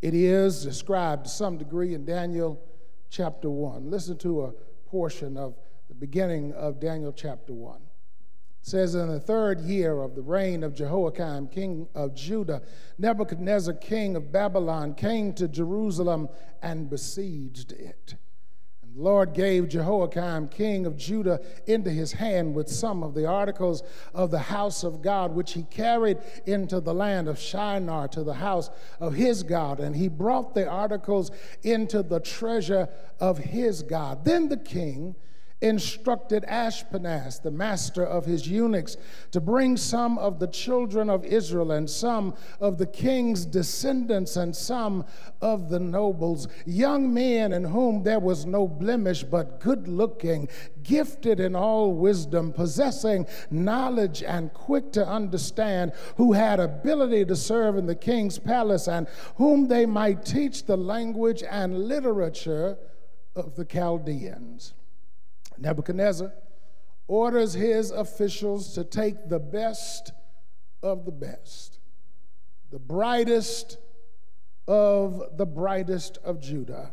[0.00, 2.62] It is described to some degree in Daniel
[3.08, 3.90] chapter 1.
[3.90, 4.52] Listen to a
[4.86, 5.56] portion of
[5.88, 7.80] the beginning of Daniel chapter 1
[8.62, 12.62] says in the third year of the reign of Jehoiakim, king of Judah,
[12.98, 16.28] Nebuchadnezzar, king of Babylon, came to Jerusalem
[16.62, 18.16] and besieged it.
[18.82, 23.24] And the Lord gave Jehoiakim, king of Judah, into his hand with some of the
[23.24, 23.82] articles
[24.12, 28.34] of the house of God, which he carried into the land of Shinar to the
[28.34, 29.80] house of his God.
[29.80, 31.30] And he brought the articles
[31.62, 34.26] into the treasure of his God.
[34.26, 35.16] Then the king
[35.60, 38.96] instructed Ashpenaz, the master of his eunuchs,
[39.30, 44.56] to bring some of the children of Israel and some of the king's descendants and
[44.56, 45.04] some
[45.42, 50.48] of the nobles, young men in whom there was no blemish, but good looking,
[50.82, 57.76] gifted in all wisdom, possessing knowledge and quick to understand, who had ability to serve
[57.76, 59.06] in the king's palace, and
[59.36, 62.78] whom they might teach the language and literature
[63.36, 64.74] of the Chaldeans.
[65.60, 66.32] Nebuchadnezzar
[67.06, 70.12] orders his officials to take the best
[70.82, 71.78] of the best,
[72.70, 73.78] the brightest
[74.66, 76.92] of the brightest of Judah,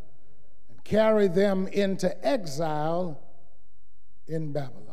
[0.69, 3.21] and carry them into exile
[4.27, 4.86] in Babylon.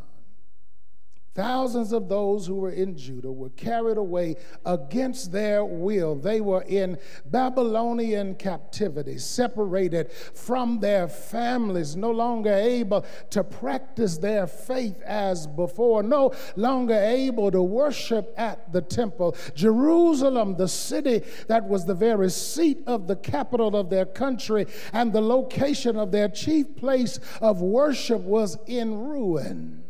[1.35, 6.15] Thousands of those who were in Judah were carried away against their will.
[6.15, 14.47] They were in Babylonian captivity, separated from their families, no longer able to practice their
[14.47, 19.37] faith as before, no longer able to worship at the temple.
[19.57, 25.13] Jerusalem, the city that was the very seat of the capital of their country and
[25.13, 29.84] the location of their chief place of worship, was in ruin.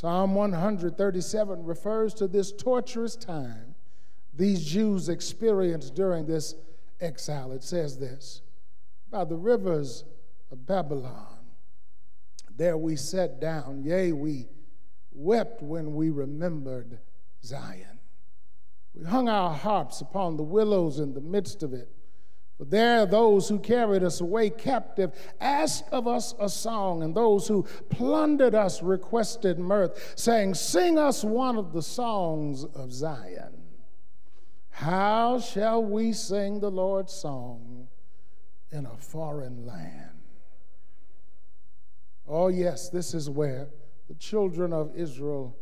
[0.00, 3.74] Psalm 137 refers to this torturous time
[4.32, 6.54] these Jews experienced during this
[7.02, 7.52] exile.
[7.52, 8.40] It says this
[9.10, 10.04] By the rivers
[10.50, 11.40] of Babylon,
[12.56, 14.48] there we sat down, yea, we
[15.12, 16.98] wept when we remembered
[17.44, 17.98] Zion.
[18.94, 21.92] We hung our harps upon the willows in the midst of it.
[22.60, 27.14] For there are those who carried us away captive asked of us a song, and
[27.14, 33.62] those who plundered us requested mirth, saying, Sing us one of the songs of Zion.
[34.68, 37.88] How shall we sing the Lord's song
[38.70, 40.20] in a foreign land?
[42.28, 43.70] Oh, yes, this is where
[44.06, 45.56] the children of Israel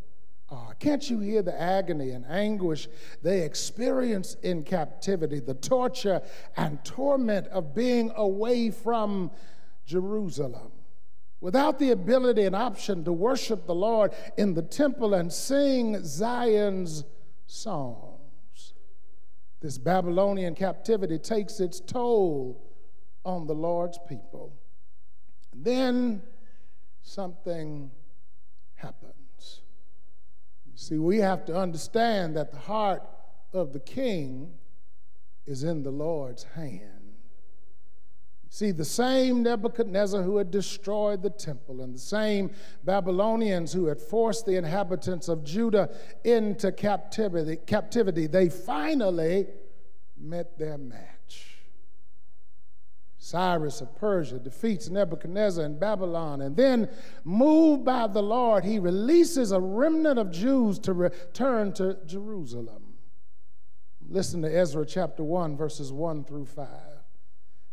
[0.51, 2.89] uh, can't you hear the agony and anguish
[3.23, 6.23] they experience in captivity, the torture
[6.57, 9.31] and torment of being away from
[9.85, 10.73] Jerusalem?
[11.41, 17.05] Without the ability and option to worship the Lord in the temple and sing Zion's
[17.47, 18.73] songs.
[19.61, 22.73] This Babylonian captivity takes its toll
[23.25, 24.55] on the Lord's people.
[25.55, 26.23] Then
[27.03, 27.91] something.
[30.81, 33.03] See, we have to understand that the heart
[33.53, 34.53] of the king
[35.45, 37.17] is in the Lord's hand.
[38.49, 42.53] See, the same Nebuchadnezzar who had destroyed the temple and the same
[42.85, 45.91] Babylonians who had forced the inhabitants of Judah
[46.23, 49.49] into captivity, captivity they finally
[50.17, 51.18] met their match.
[53.19, 56.89] Cyrus of Persia defeats Nebuchadnezzar in Babylon, and then,
[57.25, 62.95] moved by the Lord, he releases a remnant of Jews to return to Jerusalem.
[64.09, 66.69] Listen to Ezra chapter 1, verses 1 through 5.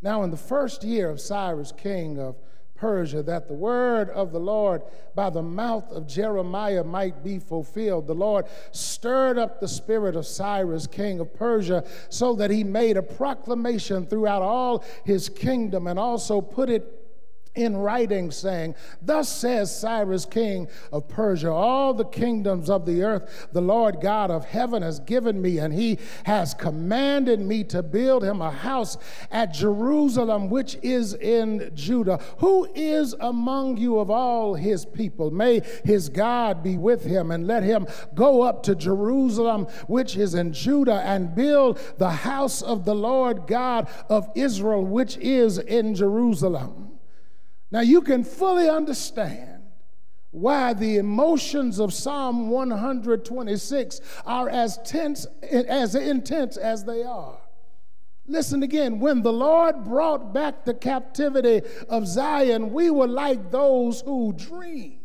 [0.01, 2.37] Now, in the first year of Cyrus, king of
[2.75, 4.81] Persia, that the word of the Lord
[5.15, 8.07] by the mouth of Jeremiah might be fulfilled.
[8.07, 12.97] The Lord stirred up the spirit of Cyrus, king of Persia, so that he made
[12.97, 17.04] a proclamation throughout all his kingdom and also put it
[17.55, 23.47] in writing, saying, Thus says Cyrus, king of Persia, all the kingdoms of the earth
[23.51, 28.23] the Lord God of heaven has given me, and he has commanded me to build
[28.23, 28.97] him a house
[29.31, 32.19] at Jerusalem, which is in Judah.
[32.39, 35.31] Who is among you of all his people?
[35.31, 40.33] May his God be with him, and let him go up to Jerusalem, which is
[40.33, 45.95] in Judah, and build the house of the Lord God of Israel, which is in
[45.95, 46.84] Jerusalem.
[47.75, 49.61] Now you can fully understand
[50.31, 57.37] why the emotions of Psalm 126 are as tense as intense as they are.
[58.27, 63.99] Listen again, when the Lord brought back the captivity of Zion, we were like those
[63.99, 64.99] who dream.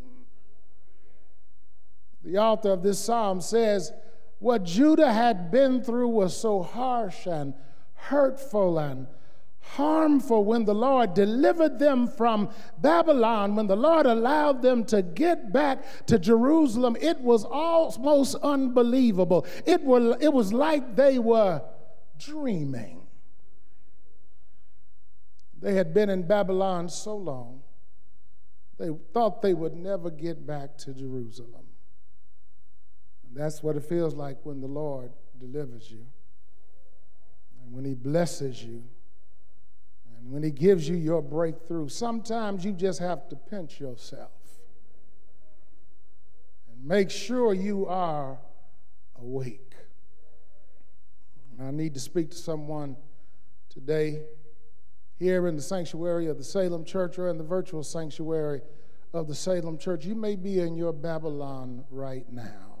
[2.23, 3.91] The author of this psalm says,
[4.39, 7.53] What Judah had been through was so harsh and
[7.95, 9.07] hurtful and
[9.75, 12.49] harmful when the Lord delivered them from
[12.79, 19.45] Babylon, when the Lord allowed them to get back to Jerusalem, it was almost unbelievable.
[19.65, 21.61] It, were, it was like they were
[22.19, 23.07] dreaming.
[25.61, 27.61] They had been in Babylon so long,
[28.77, 31.67] they thought they would never get back to Jerusalem.
[33.23, 36.05] And that's what it feels like when the Lord delivers you
[37.63, 38.83] and when He blesses you
[40.21, 44.31] And when He gives you your breakthrough, sometimes you just have to pinch yourself
[46.71, 48.37] and make sure you are
[49.19, 49.73] awake.
[51.59, 52.95] I need to speak to someone
[53.69, 54.23] today
[55.19, 58.61] here in the sanctuary of the Salem Church or in the virtual sanctuary
[59.13, 60.05] of the Salem Church.
[60.05, 62.79] You may be in your Babylon right now.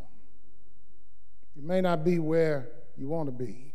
[1.55, 3.70] You may not be where you want to be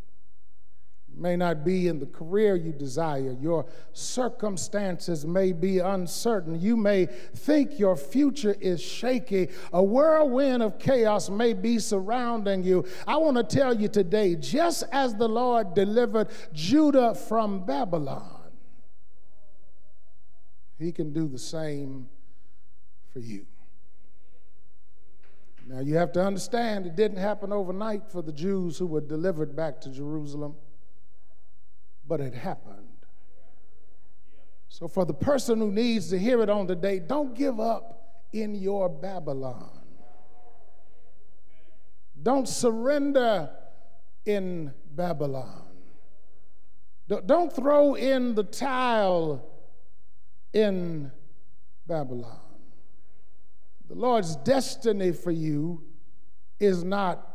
[1.17, 3.35] may not be in the career you desire.
[3.39, 6.59] Your circumstances may be uncertain.
[6.59, 9.49] You may think your future is shaky.
[9.73, 12.85] A whirlwind of chaos may be surrounding you.
[13.07, 18.51] I want to tell you today just as the Lord delivered Judah from Babylon,
[20.77, 22.07] He can do the same
[23.11, 23.45] for you.
[25.67, 29.53] Now, you have to understand it didn't happen overnight for the Jews who were delivered
[29.53, 30.55] back to Jerusalem
[32.07, 32.87] but it happened.
[34.69, 38.55] So, for the person who needs to hear it on today, don't give up in
[38.55, 39.69] your Babylon.
[42.21, 43.49] Don't surrender
[44.25, 45.63] in Babylon.
[47.07, 49.45] Don't throw in the tile
[50.51, 51.11] in
[51.87, 52.41] Babylon.
[53.87, 55.83] The Lord's destiny for you
[56.59, 57.25] is not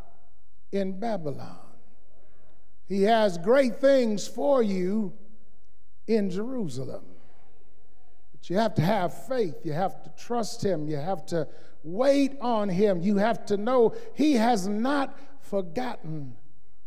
[0.71, 1.62] in Babylon.
[2.87, 5.13] He has great things for you
[6.07, 7.05] in Jerusalem.
[8.33, 9.57] But you have to have faith.
[9.65, 10.89] You have to trust Him.
[10.89, 11.49] You have to
[11.85, 13.01] wait on Him.
[13.01, 16.37] You have to know He has not forgotten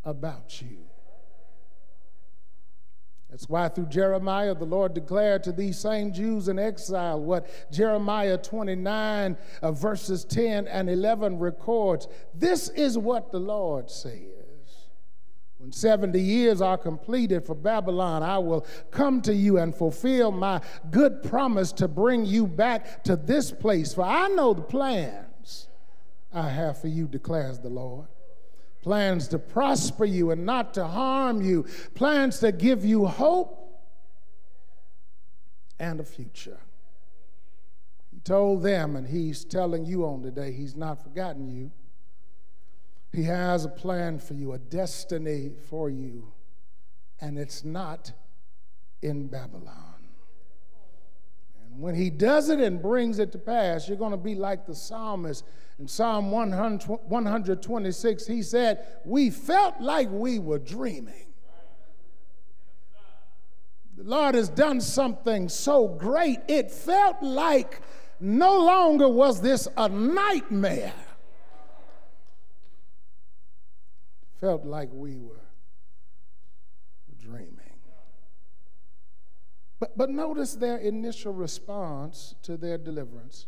[0.04, 0.86] about you.
[3.30, 8.38] That's why through Jeremiah, the Lord declared to these same Jews in exile what Jeremiah
[8.38, 12.08] 29, uh, verses 10 and 11 records.
[12.34, 14.35] This is what the Lord says.
[15.66, 20.62] When 70 years are completed for Babylon, I will come to you and fulfill my
[20.92, 23.92] good promise to bring you back to this place.
[23.92, 25.68] For I know the plans
[26.32, 28.06] I have for you, declares the Lord.
[28.84, 33.82] Plans to prosper you and not to harm you, plans to give you hope
[35.80, 36.60] and a future.
[38.12, 41.72] He told them, and he's telling you on today, he's not forgotten you.
[43.16, 46.34] He has a plan for you, a destiny for you,
[47.22, 48.12] and it's not
[49.02, 50.10] in Babylon.
[51.64, 54.66] And when he does it and brings it to pass, you're going to be like
[54.66, 55.46] the psalmist
[55.80, 58.28] in Psalm 126.
[58.28, 61.28] He said, We felt like we were dreaming.
[63.96, 67.80] The Lord has done something so great, it felt like
[68.20, 71.05] no longer was this a nightmare
[74.40, 75.46] felt like we were
[77.20, 77.66] dreaming.
[79.80, 83.48] But, but notice their initial response to their deliverance.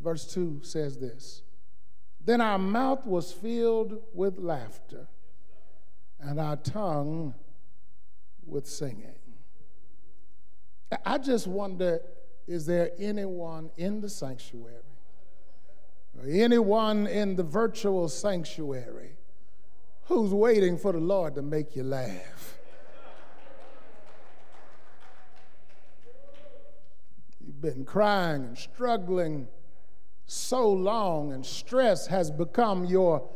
[0.00, 1.42] Verse 2 says this
[2.24, 5.06] Then our mouth was filled with laughter,
[6.20, 7.34] and our tongue
[8.46, 9.18] with singing.
[11.04, 12.00] I just wonder
[12.46, 14.82] is there anyone in the sanctuary,
[16.28, 19.16] anyone in the virtual sanctuary?
[20.06, 22.58] Who's waiting for the Lord to make you laugh.
[27.40, 29.48] You've been crying and struggling
[30.26, 33.28] so long, and stress has become your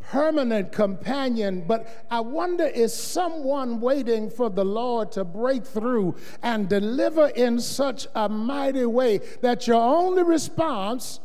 [0.00, 1.64] permanent companion.
[1.66, 7.60] But I wonder is someone waiting for the Lord to break through and deliver in
[7.60, 11.20] such a mighty way that your only response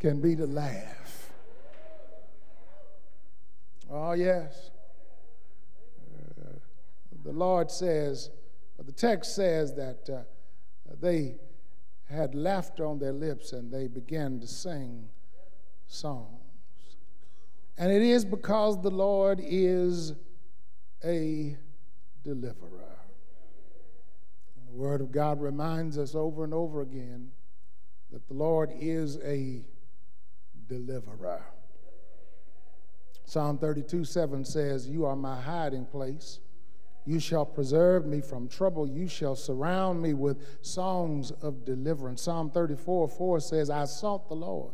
[0.00, 0.97] can be to laugh?
[3.90, 4.70] Oh, yes.
[6.40, 6.58] Uh,
[7.24, 8.30] the Lord says,
[8.84, 10.22] the text says that uh,
[11.00, 11.36] they
[12.10, 15.08] had laughter on their lips and they began to sing
[15.86, 16.38] songs.
[17.76, 20.14] And it is because the Lord is
[21.04, 21.56] a
[22.24, 22.98] deliverer.
[24.56, 27.30] And the Word of God reminds us over and over again
[28.12, 29.64] that the Lord is a
[30.66, 31.44] deliverer.
[33.28, 36.40] Psalm 32 7 says, You are my hiding place.
[37.04, 38.88] You shall preserve me from trouble.
[38.88, 42.22] You shall surround me with songs of deliverance.
[42.22, 44.72] Psalm 34 4 says, I sought the Lord,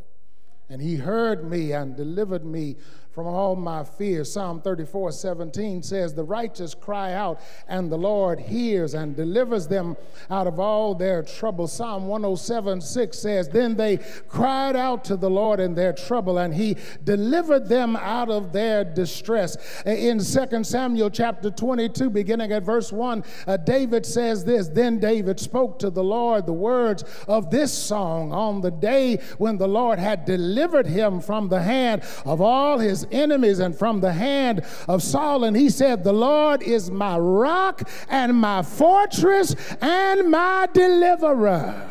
[0.68, 2.76] and he heard me and delivered me
[3.14, 4.32] from all my fears.
[4.32, 9.96] Psalm 34 17 says, The righteous cry out, and the Lord hears and delivers them
[10.30, 11.68] out of all their trouble.
[11.68, 13.98] Psalm 107 6 says, Then they
[14.28, 18.82] cried out to the Lord in their trouble, and he delivered them out of their
[18.84, 19.56] distress.
[19.86, 25.38] In 2 Samuel chapter 22, beginning at verse 1, uh, David says this Then David
[25.38, 30.00] spoke to the Lord the words of this song on the day when the Lord
[30.00, 35.02] had delivered him from the hand of all his enemies and from the hand of
[35.02, 35.44] Saul.
[35.44, 41.90] And he said, The Lord is my rock and my fortress and my deliverer.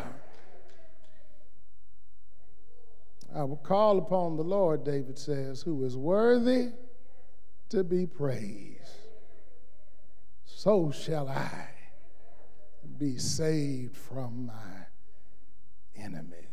[3.34, 6.68] I will call upon the Lord, David says, who is worthy
[7.70, 8.80] to be praised.
[10.44, 11.68] So shall I
[12.96, 14.86] be saved from my
[15.96, 16.43] enemies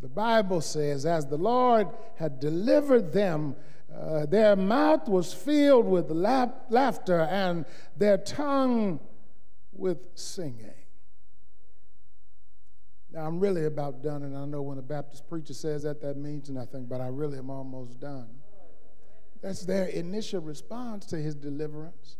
[0.00, 3.56] the Bible says, as the Lord had delivered them,
[3.94, 7.64] uh, their mouth was filled with la- laughter and
[7.96, 9.00] their tongue
[9.72, 10.72] with singing.
[13.10, 16.16] Now, I'm really about done, and I know when a Baptist preacher says that, that
[16.16, 18.28] means nothing, but I really am almost done.
[19.40, 22.18] That's their initial response to his deliverance.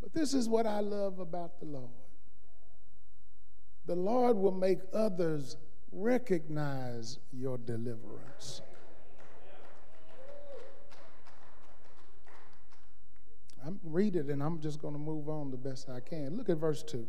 [0.00, 1.90] But this is what I love about the Lord
[3.86, 5.56] the Lord will make others
[5.92, 8.62] recognize your deliverance.
[13.64, 16.36] I'm read it and I'm just going to move on the best I can.
[16.36, 17.06] Look at verse 2.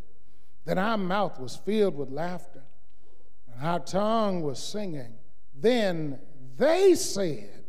[0.65, 2.63] Then our mouth was filled with laughter,
[3.51, 5.15] and our tongue was singing.
[5.59, 6.19] Then
[6.57, 7.65] they said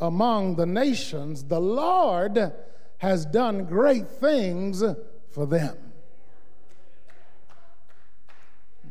[0.00, 2.52] among the nations, The Lord
[2.98, 4.84] has done great things
[5.30, 5.89] for them.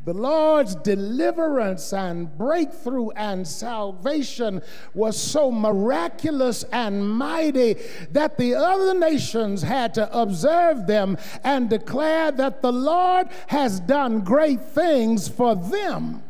[0.02, 4.62] The Lord's deliverance and breakthrough and salvation
[4.94, 7.76] was so miraculous and mighty
[8.12, 14.20] that the other nations had to observe them and declare that the Lord has done
[14.20, 16.22] great things for them.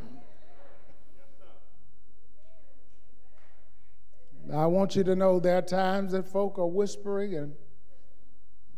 [4.52, 7.54] I want you to know there are times that folk are whispering and,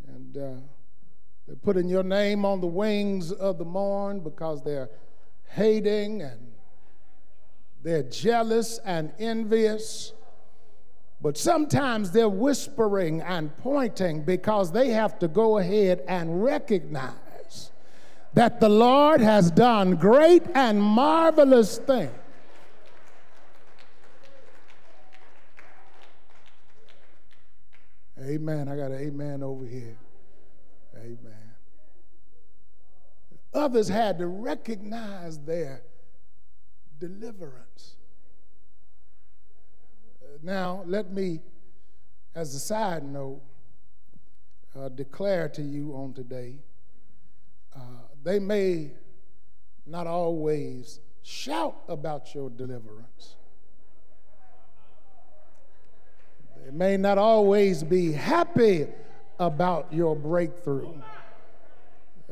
[0.06, 0.60] and uh,
[1.46, 4.90] they're putting your name on the wings of the morn because they're
[5.48, 6.52] hating and
[7.82, 10.12] they're jealous and envious.
[11.20, 17.70] But sometimes they're whispering and pointing because they have to go ahead and recognize
[18.34, 22.12] that the Lord has done great and marvelous things.
[28.20, 28.68] Amen.
[28.68, 29.96] I got an amen over here.
[30.96, 31.54] Amen.
[33.54, 35.82] Others had to recognize their
[36.98, 37.96] deliverance.
[40.42, 41.40] Now, let me,
[42.34, 43.42] as a side note,
[44.74, 46.56] uh, declare to you on today
[47.74, 47.80] uh,
[48.22, 48.90] they may
[49.86, 53.36] not always shout about your deliverance.
[56.64, 58.86] They may not always be happy
[59.42, 60.94] about your breakthrough.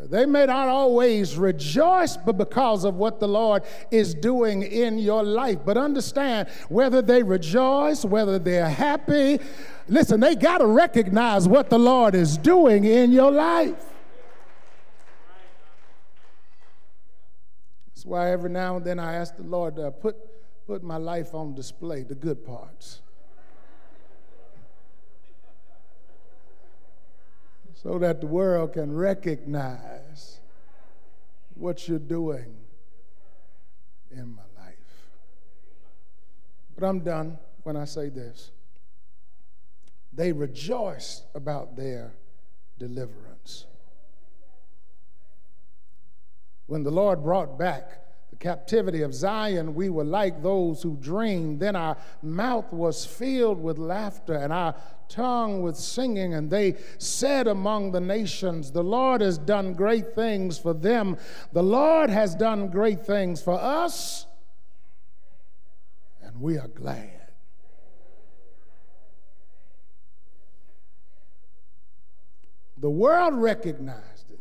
[0.09, 5.23] They may not always rejoice, but because of what the Lord is doing in your
[5.23, 5.59] life.
[5.65, 9.41] But understand whether they rejoice, whether they're happy,
[9.89, 13.85] listen, they got to recognize what the Lord is doing in your life.
[17.89, 20.17] That's why every now and then I ask the Lord to put,
[20.67, 23.03] put my life on display, the good parts.
[27.83, 30.41] So that the world can recognize
[31.55, 32.55] what you're doing
[34.11, 34.75] in my life.
[36.77, 38.51] But I'm done when I say this.
[40.13, 42.13] They rejoiced about their
[42.79, 43.65] deliverance.
[46.67, 48.01] When the Lord brought back
[48.41, 51.61] captivity of Zion, we were like those who dreamed.
[51.61, 54.75] Then our mouth was filled with laughter and our
[55.09, 56.35] tongue with singing.
[56.35, 61.19] And they said among the nations, The Lord has done great things for them.
[61.53, 64.27] The Lord has done great things for us.
[66.23, 67.19] And we are glad.
[72.79, 74.41] The world recognized it.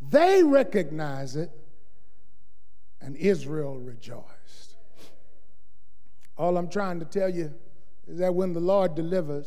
[0.00, 1.50] They recognize it
[3.04, 4.76] and Israel rejoiced.
[6.38, 7.52] All I'm trying to tell you
[8.08, 9.46] is that when the Lord delivers,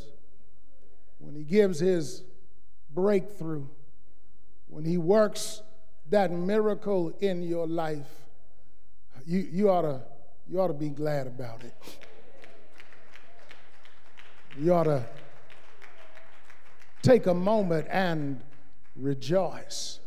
[1.17, 2.23] when He gives His
[2.93, 3.65] breakthrough,
[4.67, 5.63] when He works
[6.11, 8.27] that miracle in your life,
[9.25, 10.01] you, you, ought to,
[10.47, 11.73] you ought to be glad about it.
[14.57, 15.03] You ought to
[17.01, 18.39] take a moment and
[18.95, 19.99] rejoice.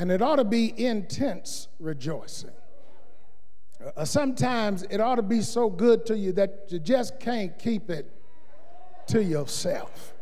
[0.00, 2.52] And it ought to be intense rejoicing.
[3.94, 7.90] Uh, sometimes it ought to be so good to you that you just can't keep
[7.90, 8.10] it
[9.08, 10.14] to yourself.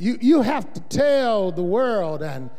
[0.00, 2.50] You, you have to tell the world and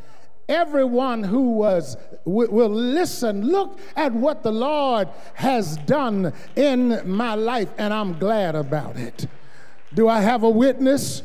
[0.47, 7.67] everyone who was will listen look at what the lord has done in my life
[7.77, 9.27] and i'm glad about it
[9.93, 11.21] do i have a witness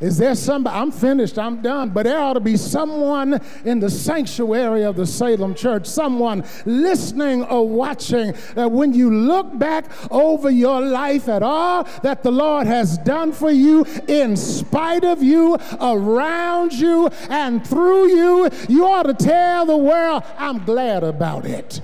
[0.00, 0.76] is there somebody?
[0.76, 1.90] I'm finished, I'm done.
[1.90, 7.44] But there ought to be someone in the sanctuary of the Salem church, someone listening
[7.44, 12.66] or watching that when you look back over your life at all that the Lord
[12.66, 19.04] has done for you, in spite of you, around you, and through you, you ought
[19.04, 21.80] to tell the world, I'm glad about it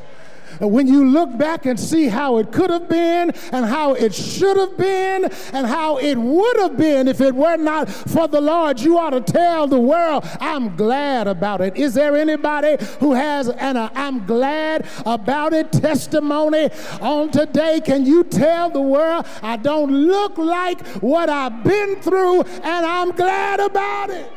[0.68, 4.56] when you look back and see how it could have been and how it should
[4.56, 8.80] have been and how it would have been if it were not for the Lord,
[8.80, 11.76] you ought to tell the world, I'm glad about it.
[11.76, 17.80] Is there anybody who has an uh, I'm glad about it testimony on today?
[17.80, 23.12] Can you tell the world, I don't look like what I've been through and I'm
[23.12, 24.30] glad about it?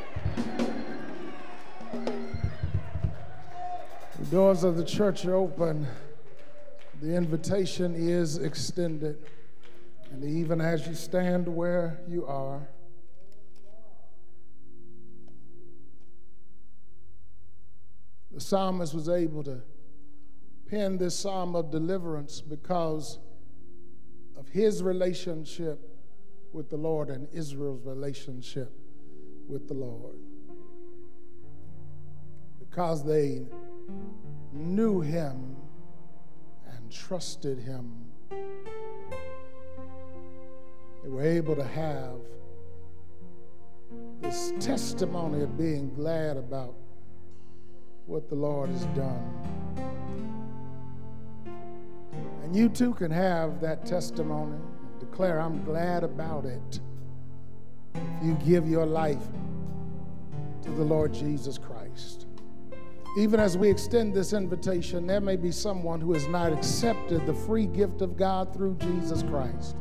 [4.19, 5.85] The doors of the church are open.
[7.03, 9.17] The invitation is extended.
[10.09, 12.65] And even as you stand where you are,
[18.31, 19.59] the psalmist was able to
[20.69, 23.19] pen this psalm of deliverance because
[24.37, 25.81] of his relationship
[26.53, 28.71] with the Lord and Israel's relationship
[29.49, 30.15] with the Lord.
[32.59, 33.45] Because they
[34.53, 35.57] knew him
[36.93, 37.91] trusted him,
[41.03, 42.19] they were able to have
[44.21, 46.75] this testimony of being glad about
[48.05, 49.83] what the Lord has done.
[52.43, 56.79] And you too can have that testimony and declare, I'm glad about it.
[57.95, 59.27] If you give your life
[60.63, 62.27] to the Lord Jesus Christ
[63.15, 67.33] even as we extend this invitation, there may be someone who has not accepted the
[67.33, 69.75] free gift of God through Jesus Christ.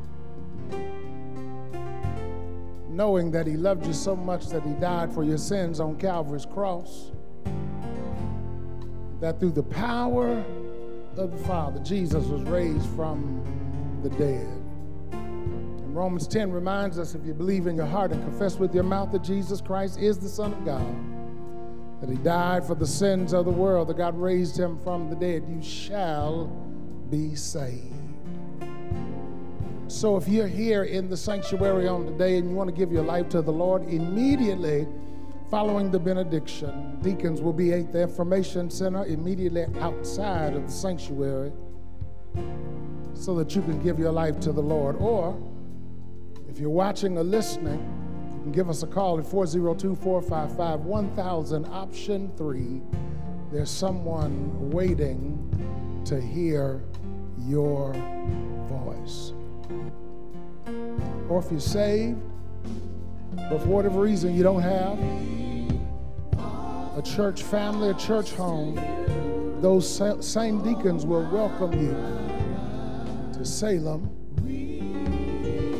[2.90, 6.44] Knowing that He loved you so much that He died for your sins on Calvary's
[6.44, 7.10] cross,
[9.20, 10.44] that through the power
[11.16, 13.42] of the Father, Jesus was raised from
[14.02, 14.46] the dead.
[15.12, 18.84] And Romans 10 reminds us if you believe in your heart and confess with your
[18.84, 21.11] mouth that Jesus Christ is the Son of God,
[22.02, 25.14] that he died for the sins of the world, that God raised him from the
[25.14, 26.46] dead, you shall
[27.10, 27.94] be saved.
[29.86, 33.04] So if you're here in the sanctuary on today and you want to give your
[33.04, 34.88] life to the Lord, immediately
[35.48, 41.52] following the benediction, deacons will be at the information center immediately outside of the sanctuary
[43.14, 44.96] so that you can give your life to the Lord.
[44.96, 45.40] Or
[46.48, 48.01] if you're watching or listening,
[48.50, 52.82] give us a call at 402 455 1000, option three.
[53.52, 56.82] There's someone waiting to hear
[57.38, 57.92] your
[58.68, 59.32] voice.
[61.28, 62.20] Or if you're saved,
[63.36, 64.98] but for whatever reason you don't have
[66.96, 68.74] a church family, a church home,
[69.60, 71.92] those same deacons will welcome you
[73.38, 74.21] to Salem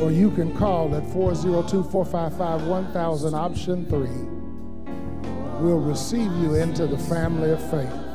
[0.02, 4.08] or you can call at 402 455 1000, option three.
[5.64, 8.11] We'll receive you into the family of faith.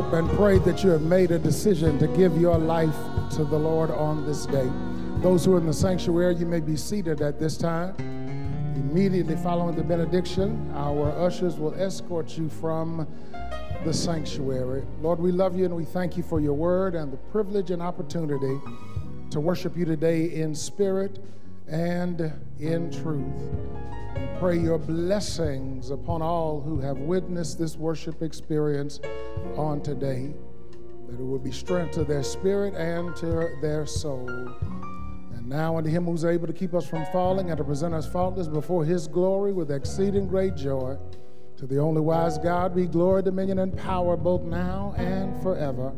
[0.00, 2.96] Hope and pray that you have made a decision to give your life
[3.30, 4.68] to the Lord on this day.
[5.18, 7.94] Those who are in the sanctuary, you may be seated at this time.
[8.74, 13.06] Immediately following the benediction, our ushers will escort you from
[13.84, 14.82] the sanctuary.
[15.00, 17.80] Lord, we love you and we thank you for your word and the privilege and
[17.80, 18.58] opportunity
[19.30, 21.20] to worship you today in spirit
[21.68, 23.73] and in truth.
[24.14, 29.00] We pray your blessings upon all who have witnessed this worship experience
[29.56, 30.32] on today,
[31.08, 34.28] that it will be strength to their spirit and to their soul.
[35.34, 38.06] And now unto him who's able to keep us from falling and to present us
[38.06, 40.96] faultless before his glory with exceeding great joy.
[41.56, 45.92] To the only wise God be glory, dominion, and power both now and forever.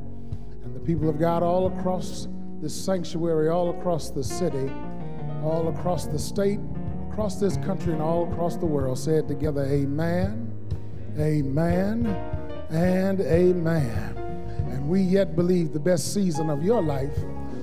[0.64, 2.28] And the people of God all across
[2.60, 4.70] this sanctuary, all across the city,
[5.42, 6.60] all across the state,
[7.16, 10.52] across this country, and all across the world say it together Amen,
[11.18, 12.04] Amen,
[12.68, 14.14] and Amen.
[14.70, 17.16] And we yet believe the best season of your life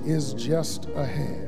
[0.04, 1.43] is just ahead.